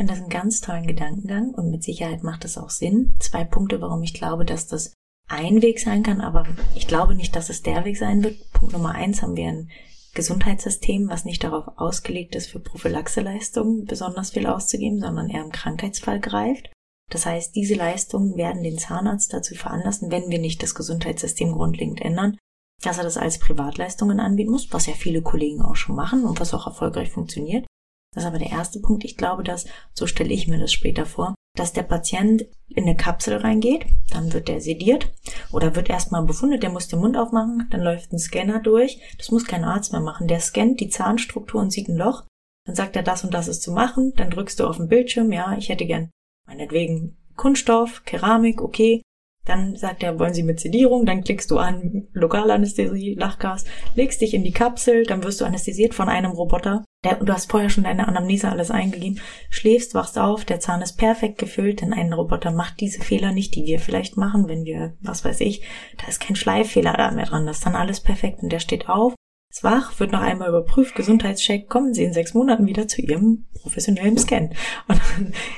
Finde 0.00 0.14
das 0.14 0.22
einen 0.22 0.30
ganz 0.30 0.62
tollen 0.62 0.86
Gedankengang 0.86 1.50
und 1.50 1.70
mit 1.70 1.84
Sicherheit 1.84 2.22
macht 2.22 2.46
es 2.46 2.56
auch 2.56 2.70
Sinn. 2.70 3.10
Zwei 3.18 3.44
Punkte, 3.44 3.82
warum 3.82 4.02
ich 4.02 4.14
glaube, 4.14 4.46
dass 4.46 4.66
das 4.66 4.94
ein 5.28 5.60
Weg 5.60 5.78
sein 5.78 6.02
kann, 6.02 6.22
aber 6.22 6.46
ich 6.74 6.86
glaube 6.86 7.14
nicht, 7.14 7.36
dass 7.36 7.50
es 7.50 7.60
der 7.60 7.84
Weg 7.84 7.98
sein 7.98 8.24
wird. 8.24 8.50
Punkt 8.54 8.72
Nummer 8.72 8.94
eins 8.94 9.20
haben 9.20 9.36
wir 9.36 9.48
ein 9.48 9.70
Gesundheitssystem, 10.14 11.10
was 11.10 11.26
nicht 11.26 11.44
darauf 11.44 11.66
ausgelegt 11.76 12.34
ist, 12.34 12.46
für 12.46 12.60
Prophylaxeleistungen 12.60 13.84
besonders 13.84 14.30
viel 14.30 14.46
auszugeben, 14.46 15.00
sondern 15.00 15.28
eher 15.28 15.44
im 15.44 15.52
Krankheitsfall 15.52 16.18
greift. 16.18 16.72
Das 17.10 17.26
heißt, 17.26 17.54
diese 17.54 17.74
Leistungen 17.74 18.38
werden 18.38 18.62
den 18.62 18.78
Zahnarzt 18.78 19.34
dazu 19.34 19.54
veranlassen, 19.54 20.10
wenn 20.10 20.30
wir 20.30 20.38
nicht 20.38 20.62
das 20.62 20.74
Gesundheitssystem 20.74 21.52
grundlegend 21.52 22.00
ändern, 22.00 22.38
dass 22.82 22.96
er 22.96 23.04
das 23.04 23.18
als 23.18 23.38
Privatleistungen 23.38 24.18
anbieten 24.18 24.52
muss, 24.52 24.72
was 24.72 24.86
ja 24.86 24.94
viele 24.94 25.20
Kollegen 25.20 25.60
auch 25.60 25.76
schon 25.76 25.94
machen 25.94 26.24
und 26.24 26.40
was 26.40 26.54
auch 26.54 26.66
erfolgreich 26.66 27.10
funktioniert. 27.10 27.66
Das 28.12 28.24
ist 28.24 28.28
aber 28.28 28.38
der 28.38 28.50
erste 28.50 28.80
Punkt. 28.80 29.04
Ich 29.04 29.16
glaube, 29.16 29.44
dass, 29.44 29.66
so 29.94 30.06
stelle 30.06 30.32
ich 30.32 30.48
mir 30.48 30.58
das 30.58 30.72
später 30.72 31.06
vor, 31.06 31.34
dass 31.56 31.72
der 31.72 31.82
Patient 31.82 32.46
in 32.68 32.84
eine 32.84 32.96
Kapsel 32.96 33.36
reingeht, 33.36 33.86
dann 34.10 34.32
wird 34.32 34.48
der 34.48 34.60
sediert 34.60 35.12
oder 35.52 35.74
wird 35.76 35.90
erstmal 35.90 36.24
befundet, 36.24 36.62
der 36.62 36.70
muss 36.70 36.88
den 36.88 37.00
Mund 37.00 37.16
aufmachen, 37.16 37.68
dann 37.70 37.80
läuft 37.80 38.12
ein 38.12 38.18
Scanner 38.18 38.60
durch. 38.60 39.00
Das 39.18 39.30
muss 39.30 39.46
kein 39.46 39.64
Arzt 39.64 39.92
mehr 39.92 40.00
machen. 40.00 40.28
Der 40.28 40.40
scannt 40.40 40.80
die 40.80 40.88
Zahnstruktur 40.88 41.60
und 41.60 41.72
sieht 41.72 41.88
ein 41.88 41.96
Loch. 41.96 42.24
Dann 42.66 42.74
sagt 42.76 42.96
er, 42.96 43.02
das 43.02 43.24
und 43.24 43.34
das 43.34 43.48
ist 43.48 43.62
zu 43.62 43.72
machen. 43.72 44.12
Dann 44.16 44.30
drückst 44.30 44.60
du 44.60 44.66
auf 44.66 44.76
den 44.76 44.88
Bildschirm, 44.88 45.32
ja, 45.32 45.56
ich 45.56 45.68
hätte 45.68 45.86
gern 45.86 46.10
meinetwegen 46.46 47.16
Kunststoff, 47.36 48.04
Keramik, 48.04 48.60
okay. 48.60 49.02
Dann 49.46 49.74
sagt 49.74 50.02
er, 50.02 50.18
wollen 50.18 50.34
Sie 50.34 50.42
mit 50.42 50.60
Sedierung? 50.60 51.06
Dann 51.06 51.24
klickst 51.24 51.50
du 51.50 51.58
an 51.58 52.08
Lokalanästhesie, 52.12 53.14
Lachgas, 53.14 53.64
legst 53.94 54.20
dich 54.20 54.34
in 54.34 54.44
die 54.44 54.52
Kapsel, 54.52 55.04
dann 55.04 55.22
wirst 55.24 55.40
du 55.40 55.44
anästhesiert 55.44 55.94
von 55.94 56.08
einem 56.08 56.32
Roboter. 56.32 56.84
Der, 57.04 57.14
du 57.14 57.32
hast 57.32 57.50
vorher 57.50 57.70
schon 57.70 57.84
deine 57.84 58.06
Anamnese 58.08 58.50
alles 58.50 58.70
eingegeben, 58.70 59.20
schläfst, 59.48 59.94
wachst 59.94 60.18
auf, 60.18 60.44
der 60.44 60.60
Zahn 60.60 60.82
ist 60.82 60.98
perfekt 60.98 61.38
gefüllt, 61.38 61.80
denn 61.80 61.94
ein 61.94 62.12
Roboter 62.12 62.50
macht 62.50 62.80
diese 62.80 63.00
Fehler 63.00 63.32
nicht, 63.32 63.54
die 63.54 63.64
wir 63.64 63.80
vielleicht 63.80 64.18
machen, 64.18 64.48
wenn 64.48 64.64
wir, 64.64 64.96
was 65.00 65.24
weiß 65.24 65.40
ich, 65.40 65.62
da 65.96 66.08
ist 66.08 66.20
kein 66.20 66.36
Schleiffehler 66.36 66.92
da 66.92 67.10
mehr 67.10 67.26
dran, 67.26 67.46
das 67.46 67.58
ist 67.58 67.66
dann 67.66 67.74
alles 67.74 68.00
perfekt 68.00 68.42
und 68.42 68.52
der 68.52 68.60
steht 68.60 68.88
auf 68.88 69.14
ist 69.50 69.64
wach, 69.64 69.98
wird 69.98 70.12
noch 70.12 70.20
einmal 70.20 70.48
überprüft, 70.48 70.94
Gesundheitscheck, 70.94 71.68
kommen 71.68 71.92
Sie 71.92 72.04
in 72.04 72.12
sechs 72.12 72.34
Monaten 72.34 72.66
wieder 72.66 72.86
zu 72.86 73.02
Ihrem 73.02 73.46
professionellen 73.60 74.16
Scan. 74.16 74.50
Und 74.86 75.00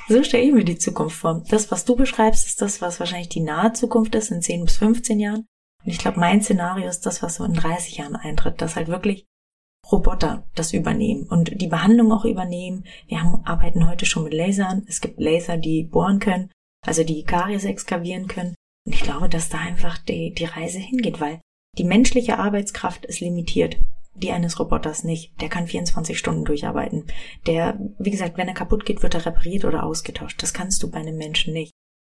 so 0.09 0.25
stelle 0.25 0.45
ich 0.45 0.53
mir 0.53 0.65
die 0.65 0.79
Zukunft 0.79 1.17
vor. 1.17 1.45
Das, 1.51 1.71
was 1.71 1.85
du 1.85 1.95
beschreibst, 1.95 2.47
ist 2.47 2.63
das, 2.63 2.81
was 2.81 3.01
wahrscheinlich 3.01 3.29
die 3.29 3.41
nahe 3.41 3.73
Zukunft 3.75 4.15
ist, 4.15 4.31
in 4.31 4.41
10 4.41 4.65
bis 4.65 4.77
15 4.79 5.21
Jahren. 5.21 5.47
Und 5.85 5.91
ich 5.91 5.99
glaube, 5.99 6.21
mein 6.21 6.41
Szenario 6.41 6.89
ist 6.89 7.05
das, 7.05 7.23
was 7.23 7.35
so 7.35 7.45
in 7.45 7.53
30 7.53 7.99
Jahren 7.99 8.17
eintritt, 8.17 8.63
dass 8.63 8.77
halt 8.77 8.89
wirklich 8.89 9.27
Roboter 9.91 10.47
das 10.55 10.73
übernehmen 10.73 11.25
und 11.25 11.61
die 11.61 11.67
Behandlung 11.67 12.13
auch 12.13 12.25
übernehmen. 12.25 12.85
Wir 13.09 13.23
haben, 13.23 13.45
arbeiten 13.45 13.89
heute 13.89 14.07
schon 14.07 14.25
mit 14.25 14.35
Lasern. 14.35 14.85
Es 14.89 15.01
gibt 15.01 15.21
Laser, 15.21 15.57
die 15.57 15.83
bohren 15.83 16.19
können, 16.19 16.51
also 16.87 17.05
die 17.05 17.25
Karies 17.25 17.65
exkavieren 17.65 18.29
können. 18.29 18.55
Und 18.87 18.95
ich 18.95 19.03
glaube, 19.03 19.29
dass 19.29 19.49
da 19.49 19.59
einfach 19.59 19.99
die, 19.99 20.33
die 20.33 20.45
Reise 20.45 20.79
hingeht, 20.79 21.21
weil 21.21 21.41
die 21.79 21.85
menschliche 21.85 22.39
Arbeitskraft 22.39 23.07
ist 23.07 23.21
limitiert. 23.21 23.77
Die 24.15 24.31
eines 24.31 24.61
Roboters 24.61 25.05
nicht. 25.05 25.41
Der 25.41 25.49
kann 25.49 25.67
24 25.67 26.19
Stunden 26.19 26.45
durcharbeiten. 26.45 27.07
Der, 27.47 27.79
wie 27.99 28.11
gesagt, 28.11 28.37
wenn 28.37 28.49
er 28.49 28.55
kaputt 28.55 28.85
geht, 28.85 29.03
wird 29.03 29.15
er 29.15 29.25
repariert 29.25 29.65
oder 29.65 29.85
ausgetauscht. 29.85 30.43
Das 30.43 30.53
kannst 30.53 30.83
du 30.83 30.91
bei 30.91 30.99
einem 30.99 31.17
Menschen 31.17 31.55
nicht. 31.55 31.73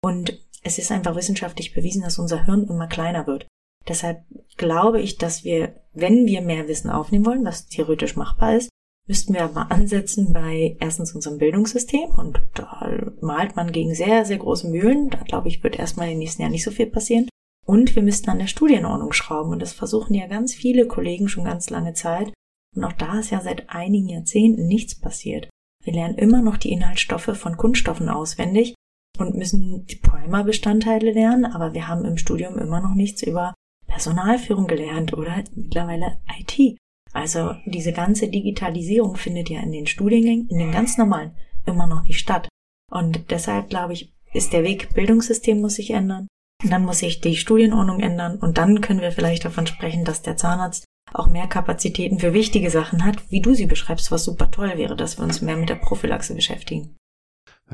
Und 0.03 0.39
es 0.63 0.79
ist 0.79 0.91
einfach 0.91 1.15
wissenschaftlich 1.15 1.73
bewiesen, 1.73 2.01
dass 2.01 2.17
unser 2.17 2.45
Hirn 2.45 2.67
immer 2.67 2.87
kleiner 2.87 3.27
wird. 3.27 3.45
Deshalb 3.87 4.23
glaube 4.57 5.01
ich, 5.01 5.17
dass 5.17 5.43
wir, 5.43 5.75
wenn 5.93 6.25
wir 6.25 6.41
mehr 6.41 6.67
Wissen 6.67 6.89
aufnehmen 6.89 7.25
wollen, 7.25 7.45
was 7.45 7.67
theoretisch 7.67 8.15
machbar 8.15 8.55
ist, 8.55 8.69
müssten 9.07 9.33
wir 9.33 9.43
aber 9.43 9.71
ansetzen 9.71 10.31
bei 10.31 10.77
erstens 10.79 11.13
unserem 11.13 11.37
Bildungssystem 11.37 12.09
und 12.11 12.41
da 12.53 12.89
malt 13.19 13.55
man 13.55 13.71
gegen 13.71 13.93
sehr, 13.93 14.23
sehr 14.25 14.37
große 14.37 14.67
Mühlen. 14.69 15.09
Da 15.09 15.19
glaube 15.19 15.49
ich, 15.49 15.63
wird 15.63 15.77
erstmal 15.77 16.07
in 16.07 16.13
den 16.13 16.19
nächsten 16.19 16.41
Jahren 16.41 16.51
nicht 16.51 16.63
so 16.63 16.71
viel 16.71 16.87
passieren. 16.87 17.27
Und 17.65 17.95
wir 17.95 18.03
müssten 18.03 18.29
an 18.29 18.39
der 18.39 18.47
Studienordnung 18.47 19.13
schrauben 19.13 19.51
und 19.51 19.61
das 19.61 19.73
versuchen 19.73 20.13
ja 20.13 20.27
ganz 20.27 20.53
viele 20.53 20.87
Kollegen 20.87 21.27
schon 21.27 21.45
ganz 21.45 21.69
lange 21.69 21.93
Zeit. 21.93 22.33
Und 22.75 22.83
auch 22.83 22.93
da 22.93 23.19
ist 23.19 23.29
ja 23.29 23.41
seit 23.41 23.69
einigen 23.69 24.09
Jahrzehnten 24.09 24.67
nichts 24.67 24.99
passiert. 24.99 25.49
Wir 25.83 25.93
lernen 25.93 26.17
immer 26.17 26.41
noch 26.41 26.57
die 26.57 26.71
Inhaltsstoffe 26.71 27.37
von 27.37 27.57
Kunststoffen 27.57 28.09
auswendig 28.09 28.73
und 29.19 29.35
müssen 29.35 29.85
die 29.85 29.97
Primer-Bestandteile 29.97 31.11
lernen, 31.11 31.45
aber 31.45 31.73
wir 31.73 31.87
haben 31.87 32.05
im 32.05 32.17
Studium 32.17 32.57
immer 32.57 32.81
noch 32.81 32.95
nichts 32.95 33.21
über 33.21 33.53
Personalführung 33.93 34.65
gelernt 34.65 35.13
oder 35.13 35.43
mittlerweile 35.53 36.17
IT. 36.39 36.79
Also 37.13 37.53
diese 37.67 37.93
ganze 37.93 38.27
Digitalisierung 38.27 39.17
findet 39.17 39.51
ja 39.51 39.59
in 39.61 39.71
den 39.71 39.85
Studiengängen, 39.85 40.49
in 40.49 40.57
den 40.57 40.71
ganz 40.71 40.97
normalen, 40.97 41.35
immer 41.67 41.85
noch 41.85 42.03
nicht 42.03 42.17
statt. 42.17 42.49
Und 42.91 43.29
deshalb 43.29 43.69
glaube 43.69 43.93
ich, 43.93 44.11
ist 44.33 44.51
der 44.51 44.63
Weg, 44.63 44.95
Bildungssystem 44.95 45.61
muss 45.61 45.75
sich 45.75 45.91
ändern, 45.91 46.27
dann 46.67 46.85
muss 46.85 46.99
sich 46.99 47.21
die 47.21 47.35
Studienordnung 47.35 47.99
ändern 47.99 48.37
und 48.39 48.57
dann 48.57 48.81
können 48.81 49.01
wir 49.01 49.11
vielleicht 49.11 49.45
davon 49.45 49.67
sprechen, 49.67 50.05
dass 50.05 50.23
der 50.23 50.37
Zahnarzt 50.37 50.85
auch 51.13 51.27
mehr 51.27 51.45
Kapazitäten 51.45 52.17
für 52.17 52.33
wichtige 52.33 52.71
Sachen 52.71 53.05
hat, 53.05 53.29
wie 53.29 53.41
du 53.41 53.53
sie 53.53 53.67
beschreibst, 53.67 54.11
was 54.11 54.23
super 54.23 54.49
toll 54.49 54.71
wäre, 54.75 54.95
dass 54.95 55.19
wir 55.19 55.23
uns 55.23 55.41
mehr 55.41 55.57
mit 55.57 55.69
der 55.69 55.75
Prophylaxe 55.75 56.33
beschäftigen. 56.33 56.95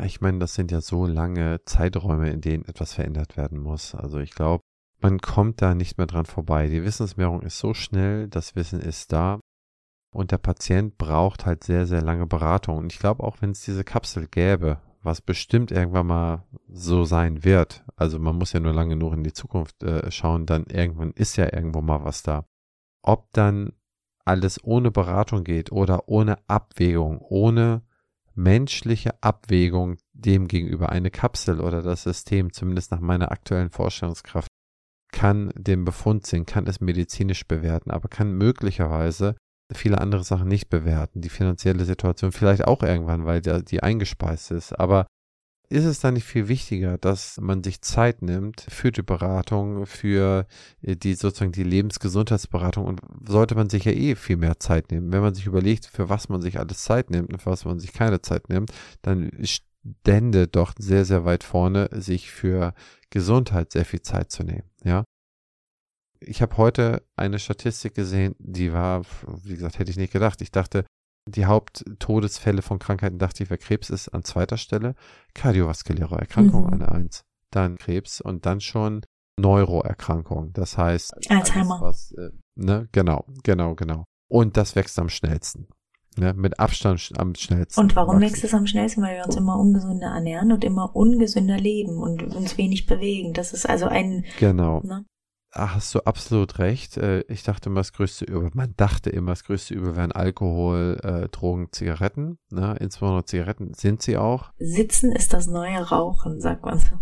Ich 0.04 0.20
meine, 0.20 0.40
das 0.40 0.54
sind 0.54 0.70
ja 0.72 0.82
so 0.82 1.06
lange 1.06 1.62
Zeiträume, 1.64 2.30
in 2.30 2.42
denen 2.42 2.66
etwas 2.66 2.94
verändert 2.94 3.38
werden 3.38 3.60
muss. 3.60 3.96
Also 3.96 4.20
ich 4.20 4.32
glaube, 4.32 4.64
man 5.02 5.20
kommt 5.20 5.62
da 5.62 5.76
nicht 5.76 5.98
mehr 5.98 6.08
dran 6.08 6.26
vorbei. 6.26 6.68
Die 6.68 6.84
Wissensmehrung 6.84 7.42
ist 7.42 7.60
so 7.60 7.74
schnell, 7.74 8.28
das 8.28 8.56
Wissen 8.56 8.80
ist 8.80 9.12
da. 9.12 9.40
Und 10.12 10.32
der 10.32 10.40
Patient 10.40 10.98
braucht 10.98 11.46
halt 11.46 11.64
sehr, 11.64 11.86
sehr 11.86 12.02
lange 12.02 12.26
Beratung. 12.26 12.78
Und 12.78 12.92
ich 12.92 13.00
glaube, 13.00 13.24
auch 13.24 13.42
wenn 13.42 13.52
es 13.52 13.62
diese 13.62 13.84
Kapsel 13.84 14.28
gäbe, 14.28 14.82
was 15.02 15.22
bestimmt 15.22 15.72
irgendwann 15.72 16.08
mal 16.08 16.46
so 16.68 17.06
sein 17.06 17.44
wird, 17.44 17.86
also 17.96 18.20
man 18.20 18.38
muss 18.38 18.54
ja 18.54 18.60
nur 18.60 18.74
lange 18.74 18.96
genug 18.96 19.14
in 19.14 19.24
die 19.24 19.34
Zukunft 19.34 19.84
äh, 19.84 20.12
schauen, 20.12 20.46
dann 20.46 20.66
irgendwann 20.66 21.12
ist 21.12 21.38
ja 21.38 21.46
irgendwo 21.54 21.82
mal 21.82 22.04
was 22.04 22.24
da. 22.24 22.46
Ob 23.02 23.32
dann 23.34 23.74
alles 24.26 24.64
ohne 24.64 24.92
Beratung 24.92 25.44
geht 25.44 25.72
oder 25.72 26.10
ohne 26.10 26.38
Abwägung, 26.48 27.20
ohne 27.20 27.84
menschliche 28.36 29.22
Abwägung 29.22 29.98
dem 30.14 30.48
gegenüber 30.48 30.90
eine 30.90 31.12
Kapsel 31.12 31.62
oder 31.62 31.82
das 31.82 32.04
System, 32.04 32.52
zumindest 32.52 32.92
nach 32.92 33.00
meiner 33.00 33.32
aktuellen 33.32 33.70
Vorstellungskraft, 33.70 34.50
kann 35.12 35.52
den 35.56 35.86
Befund 35.86 36.26
sehen, 36.26 36.46
kann 36.46 36.68
es 36.68 36.82
medizinisch 36.82 37.48
bewerten, 37.48 37.92
aber 37.92 38.08
kann 38.10 38.32
möglicherweise 38.32 39.36
viele 39.74 40.00
andere 40.00 40.24
Sachen 40.24 40.48
nicht 40.48 40.70
bewerten. 40.70 41.22
Die 41.22 41.30
finanzielle 41.30 41.86
Situation 41.86 42.32
vielleicht 42.32 42.66
auch 42.66 42.84
irgendwann, 42.84 43.26
weil 43.26 43.42
die, 43.42 43.84
eingespeist 43.84 44.52
ist. 44.52 44.74
Aber 44.74 45.06
ist 45.70 45.86
es 45.86 46.00
dann 46.00 46.16
nicht 46.16 46.26
viel 46.26 46.48
wichtiger, 46.48 46.98
dass 46.98 47.40
man 47.40 47.64
sich 47.64 47.82
Zeit 47.82 48.24
nimmt 48.24 48.66
für 48.70 48.92
die 48.92 49.04
Beratung, 49.04 49.86
für 49.86 50.48
äh, 50.82 50.96
die 50.96 51.14
sozusagen 51.14 51.52
die 51.52 51.64
Lebensgesundheitsberatung 51.64 52.86
und 52.86 53.02
sollte 53.28 53.54
man 53.54 53.70
sich 53.70 53.86
ja 53.86 53.92
eh 53.92 54.16
viel 54.16 54.38
mehr 54.38 54.60
Zeit 54.60 54.90
nehmen. 54.90 55.12
Wenn 55.14 55.22
man 55.22 55.36
sich 55.36 55.46
überlegt, 55.46 55.86
für 55.86 56.10
was 56.10 56.28
man 56.28 56.42
sich 56.42 56.60
alles 56.60 56.84
Zeit 56.84 57.12
nimmt 57.12 57.32
und 57.32 57.40
für 57.40 57.52
was 57.52 57.66
man 57.66 57.80
sich 57.80 57.94
keine 57.94 58.22
Zeit 58.22 58.50
nimmt, 58.50 58.72
dann 59.04 59.30
stände 60.02 60.48
doch 60.48 60.74
sehr, 60.78 61.06
sehr 61.06 61.26
weit 61.26 61.44
vorne, 61.44 61.90
sich 61.92 62.32
für 62.32 62.74
Gesundheit 63.10 63.72
sehr 63.72 63.86
viel 63.86 64.02
Zeit 64.02 64.32
zu 64.32 64.44
nehmen. 64.44 64.70
Ja. 64.84 65.04
Ich 66.20 66.42
habe 66.42 66.58
heute 66.58 67.04
eine 67.16 67.40
Statistik 67.40 67.96
gesehen, 67.96 68.36
die 68.40 68.74
war, 68.74 69.04
wie 69.44 69.56
gesagt, 69.56 69.80
hätte 69.80 69.92
ich 69.92 69.98
nicht 69.98 70.12
gedacht. 70.12 70.42
Ich 70.42 70.52
dachte, 70.52 70.86
die 71.26 71.46
Haupttodesfälle 71.46 72.62
von 72.62 72.80
Krankheiten, 72.80 73.20
dachte 73.20 73.44
ich, 73.44 73.50
wer 73.50 73.58
Krebs 73.58 73.90
ist 73.90 74.10
an 74.10 74.24
zweiter 74.24 74.58
Stelle, 74.58 74.96
kardiovaskuläre 75.34 76.18
Erkrankung 76.18 76.66
mhm. 76.66 76.74
an 76.74 76.82
eins, 76.82 77.24
dann 77.52 77.78
Krebs 77.78 78.20
und 78.20 78.46
dann 78.46 78.62
schon 78.62 79.06
Neuroerkrankung. 79.40 80.52
Das 80.54 80.78
heißt, 80.78 81.32
Alzheimer. 81.32 81.80
Was, 81.82 82.12
äh, 82.14 82.32
ne, 82.56 82.90
genau, 82.92 83.26
genau, 83.44 83.76
genau. 83.76 84.06
Und 84.28 84.58
das 84.58 84.76
wächst 84.76 85.00
am 85.00 85.10
schnellsten. 85.10 85.68
Ne, 86.20 86.34
mit 86.34 86.60
Abstand 86.60 87.12
am 87.18 87.34
schnellsten. 87.34 87.80
Und 87.80 87.96
warum 87.96 88.20
wächst 88.20 88.44
es 88.44 88.54
am 88.54 88.68
schnellsten? 88.68 89.02
Weil 89.02 89.18
wir 89.18 89.26
uns 89.26 89.38
immer 89.38 89.58
ungesünder 89.58 90.08
ernähren 90.08 90.52
und 90.52 90.66
immer 90.66 90.94
ungesünder 90.94 91.58
leben 91.58 91.98
und 91.98 92.36
uns 92.36 92.58
wenig 92.58 92.88
bewegen. 92.88 93.34
Das 93.34 93.54
ist 93.54 93.70
also 93.70 93.86
ein. 93.86 94.26
Genau. 94.38 94.82
Ne? 94.82 95.06
Ach, 95.52 95.76
hast 95.76 95.96
du 95.96 96.02
absolut 96.02 96.60
recht. 96.60 96.98
Äh, 96.98 97.22
ich 97.22 97.44
dachte 97.44 97.70
immer, 97.70 97.80
das 97.80 97.94
größte 97.94 98.26
Übel, 98.26 98.52
man 98.54 98.74
dachte 98.76 99.10
immer, 99.10 99.32
das 99.32 99.46
größte 99.46 99.74
Übel 99.74 99.96
wären 99.96 100.12
Alkohol, 100.12 101.00
äh, 101.04 101.30
Drogen, 101.30 101.70
Zigaretten. 101.72 102.38
Ne? 102.52 102.76
Insbesondere 102.80 103.26
Zigaretten 103.26 103.74
sind 103.74 104.02
sie 104.02 104.18
auch. 104.18 104.52
Sitzen 104.60 105.12
ist 105.12 105.34
das 105.34 105.48
neue 105.48 105.80
Rauchen, 105.90 106.40
sagt 106.42 106.66
man 106.66 106.80
so. 106.80 107.00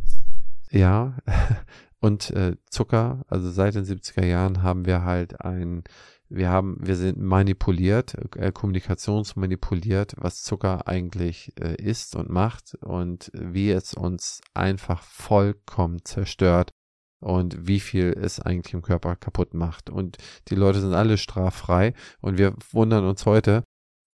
Ja, 0.69 1.17
und 1.99 2.29
äh, 2.31 2.55
Zucker. 2.69 3.25
Also 3.27 3.49
seit 3.49 3.75
den 3.75 3.83
70er 3.83 4.25
Jahren 4.25 4.63
haben 4.63 4.85
wir 4.85 5.03
halt 5.03 5.41
ein 5.41 5.83
wir 6.29 6.49
haben, 6.49 6.77
wir 6.79 6.95
sind 6.95 7.19
manipuliert, 7.19 8.15
äh, 8.35 8.51
kommunikationsmanipuliert, 8.51 10.13
was 10.17 10.43
Zucker 10.43 10.87
eigentlich 10.87 11.53
äh, 11.59 11.75
ist 11.75 12.15
und 12.15 12.29
macht 12.29 12.75
und 12.81 13.31
wie 13.33 13.71
es 13.71 13.93
uns 13.93 14.41
einfach 14.53 15.03
vollkommen 15.03 16.03
zerstört 16.03 16.71
und 17.19 17.67
wie 17.67 17.79
viel 17.79 18.13
es 18.13 18.39
eigentlich 18.39 18.73
im 18.73 18.81
Körper 18.81 19.15
kaputt 19.15 19.53
macht. 19.53 19.89
Und 19.89 20.17
die 20.49 20.55
Leute 20.55 20.81
sind 20.81 20.93
alle 20.93 21.17
straffrei 21.17 21.93
und 22.21 22.37
wir 22.37 22.53
wundern 22.71 23.05
uns 23.05 23.25
heute, 23.25 23.63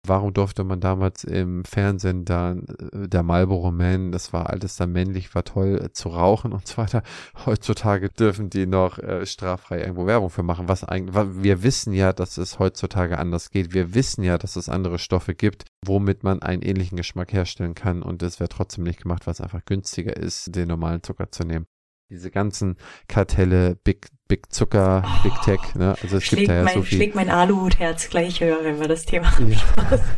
Warum 0.06 0.34
durfte 0.34 0.66
man 0.66 0.82
damals 0.82 1.24
im 1.24 1.64
Fernsehen 1.64 2.26
dann 2.26 2.66
äh, 2.92 3.08
der 3.08 3.24
Marlboro 3.24 3.72
Man, 3.72 4.12
das 4.12 4.34
war 4.34 4.50
alles 4.50 4.76
dann 4.76 4.92
männlich, 4.92 5.34
war 5.34 5.46
toll 5.46 5.80
äh, 5.82 5.94
zu 5.94 6.10
rauchen 6.10 6.52
und 6.52 6.68
so 6.68 6.76
weiter. 6.76 7.04
Heutzutage 7.46 8.10
dürfen 8.10 8.50
die 8.50 8.66
noch 8.66 9.00
äh, 9.00 9.26
straffrei 9.26 9.80
irgendwo 9.80 10.06
Werbung 10.06 10.30
für 10.30 10.44
machen. 10.44 10.68
Was 10.68 10.84
eigentlich, 10.84 11.16
wir 11.44 11.64
wissen 11.64 11.94
ja, 11.94 12.12
dass 12.12 12.38
es 12.38 12.60
heutzutage 12.60 13.18
anders 13.18 13.50
geht. 13.50 13.74
Wir 13.74 13.94
wissen 13.94 14.24
ja, 14.24 14.38
dass 14.38 14.58
es 14.58 14.68
andere 14.68 15.00
Stoffe 15.00 15.36
gibt, 15.36 15.66
womit 15.86 16.24
man 16.24 16.42
einen 16.42 16.64
ähnlichen 16.64 16.98
Geschmack 16.98 17.32
herstellen 17.32 17.74
kann 17.74 18.04
und 18.04 18.22
es 18.24 18.42
wird 18.42 18.52
trotzdem 18.52 18.84
nicht 18.84 19.02
gemacht, 19.02 19.26
weil 19.26 19.34
es 19.34 19.42
einfach 19.42 19.64
günstiger 19.64 20.18
ist, 20.18 20.54
den 20.54 20.68
normalen 20.68 21.02
Zucker 21.02 21.32
zu 21.32 21.44
nehmen 21.44 21.66
diese 22.14 22.30
ganzen 22.32 22.78
Kartelle, 23.08 23.76
Big, 23.84 24.08
Big 24.28 24.54
Zucker, 24.54 25.04
oh, 25.06 25.24
Big 25.24 25.34
Tech, 25.42 25.76
ne? 25.76 25.96
Also 26.02 26.18
es 26.18 26.30
gibt 26.30 26.48
da 26.48 26.56
ja 26.56 26.64
mein, 26.64 26.76
so 26.76 26.82
viel. 26.84 26.98
Schlägt 26.98 27.16
mein 27.16 27.30
Aluhutherz 27.30 28.10
gleich 28.10 28.40
höher, 28.40 28.64
wenn 28.64 28.80
wir 28.80 28.88
das 28.88 29.06
Thema 29.06 29.32
ja. 29.48 29.60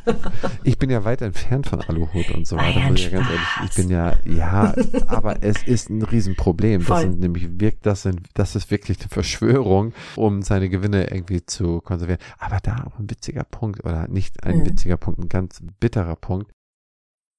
Ich 0.64 0.78
bin 0.78 0.90
ja 0.90 1.06
weit 1.06 1.22
entfernt 1.22 1.68
von 1.68 1.82
Aluhut 1.82 2.30
und 2.32 2.46
so 2.46 2.58
weiter, 2.58 2.82
muss 2.82 3.00
ich 3.00 3.12
ja 3.12 3.18
ganz 3.18 3.30
ehrlich. 3.30 3.48
Ich 3.64 3.76
bin 3.76 3.90
ja, 3.90 4.14
ja, 4.26 4.76
aber 5.08 5.42
es 5.42 5.64
ist 5.64 5.90
ein 5.90 6.02
Riesenproblem. 6.02 6.82
Voll. 6.82 6.96
Das 6.96 7.04
sind 7.04 7.20
nämlich 7.22 7.60
wirkt, 7.60 7.86
das 7.86 8.02
sind, 8.02 8.28
das 8.34 8.56
ist 8.56 8.70
wirklich 8.70 9.00
eine 9.00 9.10
Verschwörung, 9.10 9.94
um 10.18 10.42
seine 10.42 10.70
Gewinne 10.70 11.10
irgendwie 11.10 11.46
zu 11.46 11.80
konservieren. 11.80 12.20
Aber 12.38 12.60
da 12.62 12.86
auch 12.86 13.00
ein 13.00 13.10
witziger 13.10 13.46
Punkt, 13.46 13.86
oder 13.86 14.10
nicht 14.10 14.44
ein 14.44 14.60
mhm. 14.60 14.66
witziger 14.66 14.98
Punkt, 14.98 15.20
ein 15.20 15.30
ganz 15.30 15.62
bitterer 15.80 16.18
Punkt. 16.18 16.52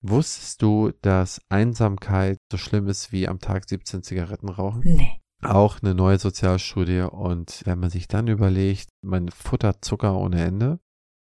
Wusstest 0.09 0.63
du, 0.63 0.93
dass 1.03 1.41
Einsamkeit 1.49 2.39
so 2.51 2.59
schlimm 2.59 2.87
ist 2.87 3.11
wie 3.11 3.27
am 3.27 3.41
Tag 3.41 3.69
17 3.69 4.03
Zigaretten 4.03 4.49
rauchen? 4.49 4.83
Nee. 4.85 5.21
Auch 5.43 5.83
eine 5.83 5.95
neue 5.95 6.19
Sozialstudie. 6.19 7.01
Und 7.01 7.63
wenn 7.65 7.81
man 7.81 7.91
sich 7.91 8.07
dann 8.07 8.29
überlegt, 8.29 8.89
man 9.03 9.29
futtert 9.31 9.85
Zucker 9.85 10.17
ohne 10.17 10.45
Ende, 10.45 10.79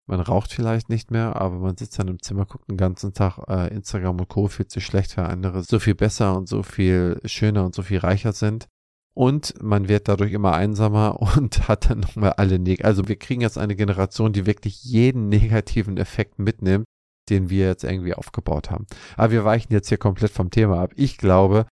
man 0.08 0.20
raucht 0.20 0.54
vielleicht 0.54 0.90
nicht 0.90 1.12
mehr, 1.12 1.36
aber 1.36 1.60
man 1.60 1.78
sitzt 1.78 2.00
dann 2.00 2.08
im 2.08 2.22
Zimmer, 2.22 2.46
guckt 2.46 2.70
den 2.70 2.78
ganzen 2.78 3.14
Tag 3.14 3.40
äh, 3.48 3.74
Instagram 3.74 4.20
und 4.20 4.30
Co., 4.30 4.48
fühlt 4.48 4.72
sich 4.72 4.86
schlecht, 4.86 5.18
weil 5.18 5.26
andere 5.26 5.64
so 5.64 5.80
viel 5.80 5.96
besser 5.96 6.36
und 6.36 6.48
so 6.48 6.64
viel 6.64 7.20
schöner 7.26 7.66
und 7.66 7.76
so 7.76 7.84
viel 7.84 8.00
reicher 8.00 8.34
sind. 8.34 8.68
und 9.14 9.62
man 9.62 9.90
wird 9.90 10.08
dadurch 10.08 10.32
immer 10.34 10.54
einsamer 10.54 11.22
und 11.38 11.68
hat 11.68 11.90
dann 11.90 12.00
nochmal 12.00 12.34
alle 12.34 12.60
Neg 12.60 12.86
Also 12.86 13.08
wir 13.08 13.18
kriegen 13.18 13.42
jetzt 13.42 13.58
eine 13.58 13.76
Generation, 13.76 14.34
die 14.34 14.46
wirklich 14.46 14.84
jeden 14.84 15.30
negativen 15.30 15.98
Effekt 15.98 16.40
mitnimmt, 16.40 16.86
den 17.32 17.50
wir 17.50 17.68
jetzt 17.68 17.84
irgendwie 17.84 18.14
aufgebaut 18.14 18.70
haben. 18.70 18.86
Aber 19.18 19.32
wir 19.32 19.46
weichen 19.46 19.74
jetzt 19.74 19.90
hier 19.90 19.98
komplett 19.98 20.32
vom 20.32 20.52
Thema 20.52 20.82
ab. 20.82 20.92
Ich 20.96 21.18
glaube, 21.18 21.66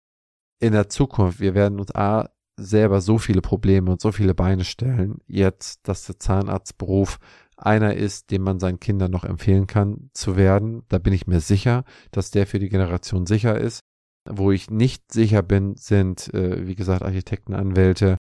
in 0.61 0.73
der 0.73 0.89
Zukunft, 0.89 1.41
wir 1.41 1.55
werden 1.55 1.81
uns 1.81 1.95
A, 1.95 2.31
selber 2.59 3.01
so 3.01 3.19
viele 3.19 3.43
Probleme 3.43 3.91
und 3.91 4.01
so 4.01 4.13
viele 4.13 4.35
Beine 4.35 4.65
stellen, 4.65 5.19
jetzt, 5.27 5.89
dass 5.89 6.07
der 6.07 6.19
Zahnarztberuf 6.19 7.19
einer 7.57 7.95
ist, 7.95 8.31
den 8.31 8.43
man 8.43 8.61
seinen 8.61 8.81
Kindern 8.81 9.11
noch 9.11 9.25
empfehlen 9.25 9.67
kann 9.67 10.11
zu 10.13 10.37
werden. 10.37 10.83
Da 10.89 10.99
bin 10.99 11.13
ich 11.13 11.27
mir 11.27 11.41
sicher, 11.41 11.85
dass 12.11 12.31
der 12.31 12.47
für 12.47 12.59
die 12.59 12.69
Generation 12.69 13.27
sicher 13.27 13.59
ist. 13.59 13.81
Wo 14.29 14.51
ich 14.51 14.71
nicht 14.71 15.13
sicher 15.13 15.43
bin, 15.43 15.77
sind, 15.77 16.33
äh, 16.35 16.67
wie 16.67 16.75
gesagt, 16.75 17.03
Architekten, 17.03 17.55
Anwälte. 17.55 18.17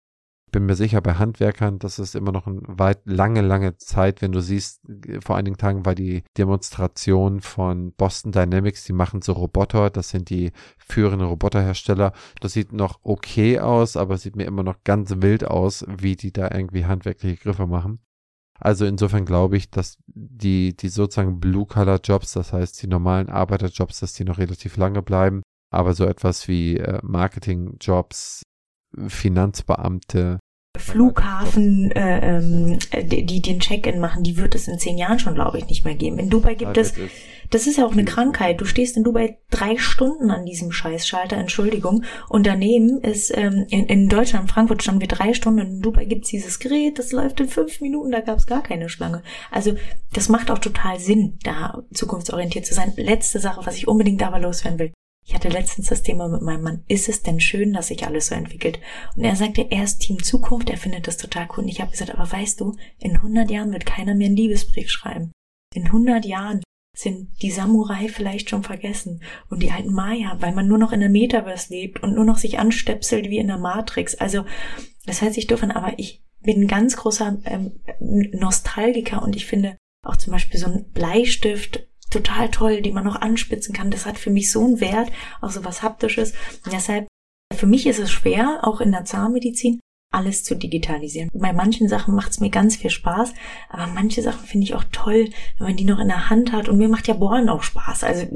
Bin 0.52 0.66
mir 0.66 0.75
sicher, 0.75 1.00
bei 1.00 1.14
Handwerkern, 1.14 1.78
das 1.78 1.99
ist 1.99 2.14
immer 2.14 2.30
noch 2.30 2.47
eine 2.47 2.61
weit, 2.66 3.00
lange, 3.06 3.40
lange 3.40 3.78
Zeit, 3.78 4.21
wenn 4.21 4.32
du 4.32 4.40
siehst, 4.40 4.82
vor 5.25 5.37
einigen 5.37 5.56
Tagen 5.56 5.87
war 5.87 5.94
die 5.94 6.25
Demonstration 6.37 7.40
von 7.40 7.94
Boston 7.94 8.32
Dynamics, 8.32 8.85
die 8.85 8.92
machen 8.92 9.23
so 9.23 9.32
Roboter, 9.32 9.88
das 9.88 10.11
sind 10.11 10.28
die 10.28 10.52
führenden 10.76 11.26
Roboterhersteller. 11.26 12.12
Das 12.40 12.52
sieht 12.52 12.75
noch 12.75 13.00
okay 13.02 13.61
aus, 13.61 13.97
aber 13.97 14.18
sieht 14.18 14.37
mir 14.37 14.44
immer 14.44 14.62
noch 14.62 14.85
ganz 14.85 15.14
wild 15.23 15.44
aus, 15.44 15.87
wie 15.88 16.16
die 16.16 16.32
da 16.32 16.50
irgendwie 16.52 16.85
handwerkliche 16.85 17.42
Griffe 17.42 17.66
machen. 17.66 18.00
Also 18.61 18.85
insofern 18.85 19.25
glaube 19.25 19.56
ich, 19.56 19.71
dass 19.71 19.97
die, 20.06 20.76
die 20.76 20.88
sozusagen 20.88 21.40
Blue-Color-Jobs, 21.40 22.35
das 22.35 22.52
heißt 22.52 22.80
die 22.82 22.88
normalen 22.88 23.30
Arbeiterjobs, 23.30 24.00
dass 24.00 24.12
die 24.12 24.25
noch 24.25 24.38
relativ 24.38 24.76
lange 24.76 25.02
bleiben. 25.02 25.42
Aber 25.71 25.94
so 25.94 26.04
etwas 26.04 26.47
wie 26.47 26.76
äh, 26.76 27.00
Marketing-Jobs, 27.02 28.42
Finanzbeamte, 29.09 30.38
Flughafen, 30.79 31.91
äh, 31.93 32.37
ähm, 32.37 32.79
die, 33.02 33.26
die 33.26 33.43
den 33.43 33.61
Check-in 33.61 34.00
machen, 34.00 34.23
die 34.23 34.38
wird 34.38 34.55
es 34.55 34.69
in 34.69 34.79
zehn 34.79 34.97
Jahren 34.97 35.19
schon, 35.19 35.35
glaube 35.35 35.59
ich, 35.59 35.67
nicht 35.67 35.85
mehr 35.85 35.95
geben. 35.95 36.19
In 36.19 36.31
Dubai 36.31 36.55
gibt 36.55 36.79
es, 36.79 36.95
das 37.50 37.67
ist 37.67 37.76
ja 37.76 37.85
auch 37.85 37.93
eine 37.93 38.07
Krankheit. 38.07 38.61
Du 38.61 38.64
stehst 38.64 38.97
in 38.97 39.05
Dubai 39.05 39.38
drei 39.50 39.76
Stunden 39.76 40.31
an 40.31 40.47
diesem 40.47 40.73
Scheißschalter, 40.73 41.37
Entschuldigung. 41.37 42.05
Und 42.31 42.47
daneben 42.47 43.02
ist, 43.02 43.37
ähm, 43.37 43.67
in, 43.69 43.85
in 43.87 44.09
Deutschland, 44.09 44.45
in 44.45 44.49
Frankfurt 44.49 44.83
standen 44.83 45.02
wir 45.02 45.09
drei 45.09 45.35
Stunden. 45.35 45.61
In 45.61 45.83
Dubai 45.83 46.07
gibt's 46.07 46.31
dieses 46.31 46.59
Gerät, 46.59 46.99
das 46.99 47.12
läuft 47.12 47.41
in 47.41 47.49
fünf 47.49 47.83
Minuten, 47.83 48.11
da 48.11 48.21
gab's 48.21 48.47
gar 48.47 48.62
keine 48.62 48.88
Schlange. 48.88 49.23
Also 49.50 49.75
das 50.14 50.31
macht 50.31 50.50
auch 50.50 50.59
total 50.59 50.99
Sinn, 50.99 51.38
da 51.45 51.83
zukunftsorientiert 51.93 52.64
zu 52.64 52.73
sein. 52.73 52.95
Letzte 52.97 53.41
Sache, 53.41 53.61
was 53.67 53.76
ich 53.76 53.88
unbedingt 53.88 54.23
aber 54.23 54.38
loswerden 54.38 54.79
will. 54.79 54.93
Ich 55.25 55.35
hatte 55.35 55.49
letztens 55.49 55.88
das 55.88 56.02
Thema 56.02 56.29
mit 56.29 56.43
meinem 56.43 56.62
Mann, 56.62 56.85
ist 56.88 57.09
es 57.09 57.23
denn 57.23 57.41
schön, 57.41 57.73
dass 57.73 57.88
sich 57.88 58.07
alles 58.07 58.26
so 58.26 58.35
entwickelt? 58.35 58.81
Und 59.17 59.25
er 59.25 59.37
sagte, 59.37 59.67
er 59.71 59.85
ist 59.85 60.00
Team 60.00 60.23
Zukunft, 60.23 60.69
er 60.69 60.76
findet 60.76 61.07
das 61.07 61.17
total 61.17 61.49
cool. 61.50 61.64
Und 61.64 61.69
ich 61.69 61.81
habe 61.81 61.93
gesagt, 61.93 62.12
aber 62.12 62.31
weißt 62.31 62.61
du, 62.61 62.76
in 62.99 63.17
100 63.17 63.50
Jahren 63.50 63.73
wird 63.73 63.87
keiner 63.87 64.14
mehr 64.14 64.26
einen 64.26 64.37
Liebesbrief 64.37 64.91
schreiben. 64.91 65.31
In 65.75 65.87
100 65.87 66.25
Jahren 66.25 66.62
sind 66.97 67.31
die 67.41 67.50
Samurai 67.50 68.09
vielleicht 68.09 68.50
schon 68.50 68.64
vergessen 68.64 69.23
und 69.49 69.62
die 69.62 69.71
alten 69.71 69.93
Maya, 69.93 70.37
weil 70.41 70.52
man 70.52 70.69
nur 70.69 70.79
noch 70.79 70.93
in 70.93 71.00
der 71.00 71.09
Metaverse 71.09 71.73
lebt 71.73 72.02
und 72.02 72.14
nur 72.14 72.25
noch 72.25 72.37
sich 72.37 72.59
anstöpselt 72.59 73.31
wie 73.31 73.38
in 73.38 73.47
der 73.47 73.59
Matrix. 73.59 74.14
Also, 74.14 74.45
das 75.07 75.23
hört 75.23 75.35
sich 75.35 75.47
doof 75.47 75.62
aber 75.62 75.99
ich 75.99 76.23
bin 76.41 76.62
ein 76.62 76.69
ganz 76.69 76.97
großer 76.97 77.38
ähm, 77.45 77.81
Nostalgiker 78.00 79.23
und 79.23 79.37
ich 79.37 79.47
finde 79.47 79.76
auch 80.05 80.17
zum 80.17 80.33
Beispiel 80.33 80.59
so 80.59 80.67
ein 80.67 80.91
Bleistift 80.91 81.88
total 82.12 82.50
toll, 82.50 82.83
die 82.83 82.92
man 82.92 83.04
noch 83.04 83.21
anspitzen 83.21 83.75
kann. 83.75 83.90
Das 83.90 84.07
hat 84.07 84.19
für 84.19 84.31
mich 84.31 84.50
so 84.50 84.64
einen 84.64 84.81
Wert, 84.81 85.11
auch 85.40 85.50
so 85.50 85.64
was 85.64 85.83
Haptisches. 85.83 86.33
Und 86.64 86.73
deshalb, 86.73 87.09
für 87.54 87.66
mich 87.66 87.87
ist 87.87 87.99
es 87.99 88.11
schwer, 88.11 88.61
auch 88.62 88.81
in 88.81 88.92
der 88.92 89.04
Zahnmedizin, 89.04 89.81
alles 90.12 90.45
zu 90.45 90.54
digitalisieren. 90.54 91.31
Bei 91.33 91.52
manchen 91.52 91.88
Sachen 91.88 92.14
macht 92.14 92.33
es 92.33 92.40
mir 92.40 92.50
ganz 92.50 92.76
viel 92.76 92.90
Spaß, 92.90 93.33
aber 93.71 93.87
manche 93.87 94.23
Sachen 94.23 94.47
finde 94.47 94.64
ich 94.64 94.75
auch 94.75 94.85
toll, 94.92 95.31
wenn 95.59 95.66
man 95.66 95.76
die 95.76 95.85
noch 95.85 95.99
in 95.99 96.09
der 96.09 96.31
Hand 96.31 96.52
hat. 96.52 96.69
Und 96.69 96.78
mir 96.78 96.88
macht 96.88 97.09
ja 97.09 97.14
Bohren 97.14 97.49
auch 97.49 97.62
Spaß. 97.62 98.04
Also 98.04 98.26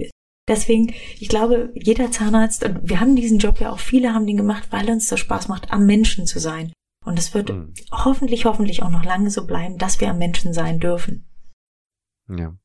deswegen, 0.49 0.95
ich 1.19 1.29
glaube, 1.29 1.73
jeder 1.75 2.11
Zahnarzt, 2.11 2.65
und 2.65 2.89
wir 2.89 3.01
haben 3.01 3.15
diesen 3.15 3.39
Job 3.39 3.61
ja 3.61 3.71
auch, 3.71 3.79
viele 3.79 4.15
haben 4.15 4.27
den 4.27 4.37
gemacht, 4.39 4.69
weil 4.71 4.91
uns 4.91 5.09
das 5.09 5.21
Spaß 5.21 5.49
macht, 5.49 5.71
am 5.71 5.87
Menschen 5.87 6.27
zu 6.27 6.41
sein. 6.41 6.73
Und 7.05 7.19
es 7.19 7.35
wird 7.35 7.51
mhm. 7.51 7.73
hoffentlich, 7.93 8.47
hoffentlich 8.47 8.83
auch 8.83 8.91
noch 8.91 9.05
lange 9.05 9.31
so 9.31 9.47
bleiben, 9.47 9.79
dass 9.79 10.01
wir 10.01 10.11
am 10.11 10.19
Menschen 10.19 10.53
sein 10.53 10.81
dürfen. 10.81 11.29
Ja. 12.29 12.57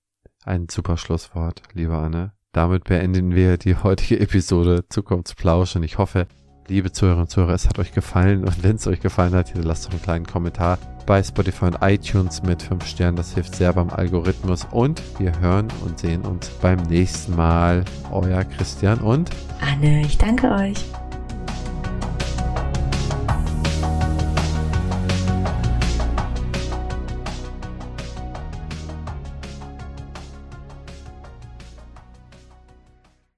Ein 0.44 0.68
super 0.70 0.98
Schlusswort, 0.98 1.62
liebe 1.74 1.96
Anne. 1.96 2.32
Damit 2.52 2.86
beenden 2.86 3.36
wir 3.36 3.58
die 3.58 3.76
heutige 3.76 4.20
Episode 4.20 4.84
Zukunftsplausch 4.90 5.76
und 5.76 5.84
ich 5.84 6.00
hoffe, 6.00 6.26
liebe 6.68 6.92
Zuhörerinnen 6.92 7.26
und 7.26 7.30
Zuhörer, 7.30 7.54
es 7.54 7.70
hat 7.70 7.78
euch 7.78 7.92
gefallen 7.92 8.44
und 8.44 8.64
wenn 8.64 8.76
es 8.76 8.88
euch 8.88 9.02
gefallen 9.02 9.36
hat, 9.36 9.54
lasst 9.56 9.86
doch 9.86 9.92
einen 9.92 10.02
kleinen 10.02 10.26
Kommentar 10.26 10.80
bei 11.06 11.22
Spotify 11.22 11.66
und 11.66 11.78
iTunes 11.82 12.42
mit 12.42 12.64
5 12.64 12.86
Sternen, 12.86 13.18
das 13.18 13.36
hilft 13.36 13.56
sehr 13.56 13.72
beim 13.74 13.92
Algorithmus 13.92 14.68
und 14.72 15.02
wir 15.20 15.40
hören 15.40 15.68
und 15.86 16.00
sehen 16.00 16.24
uns 16.24 16.50
beim 16.50 16.80
nächsten 16.84 17.36
Mal. 17.36 17.86
Euer 18.12 18.44
Christian 18.44 19.00
und 19.00 19.30
Anne, 19.62 20.02
ich 20.02 20.18
danke 20.18 20.50
euch. 20.52 20.84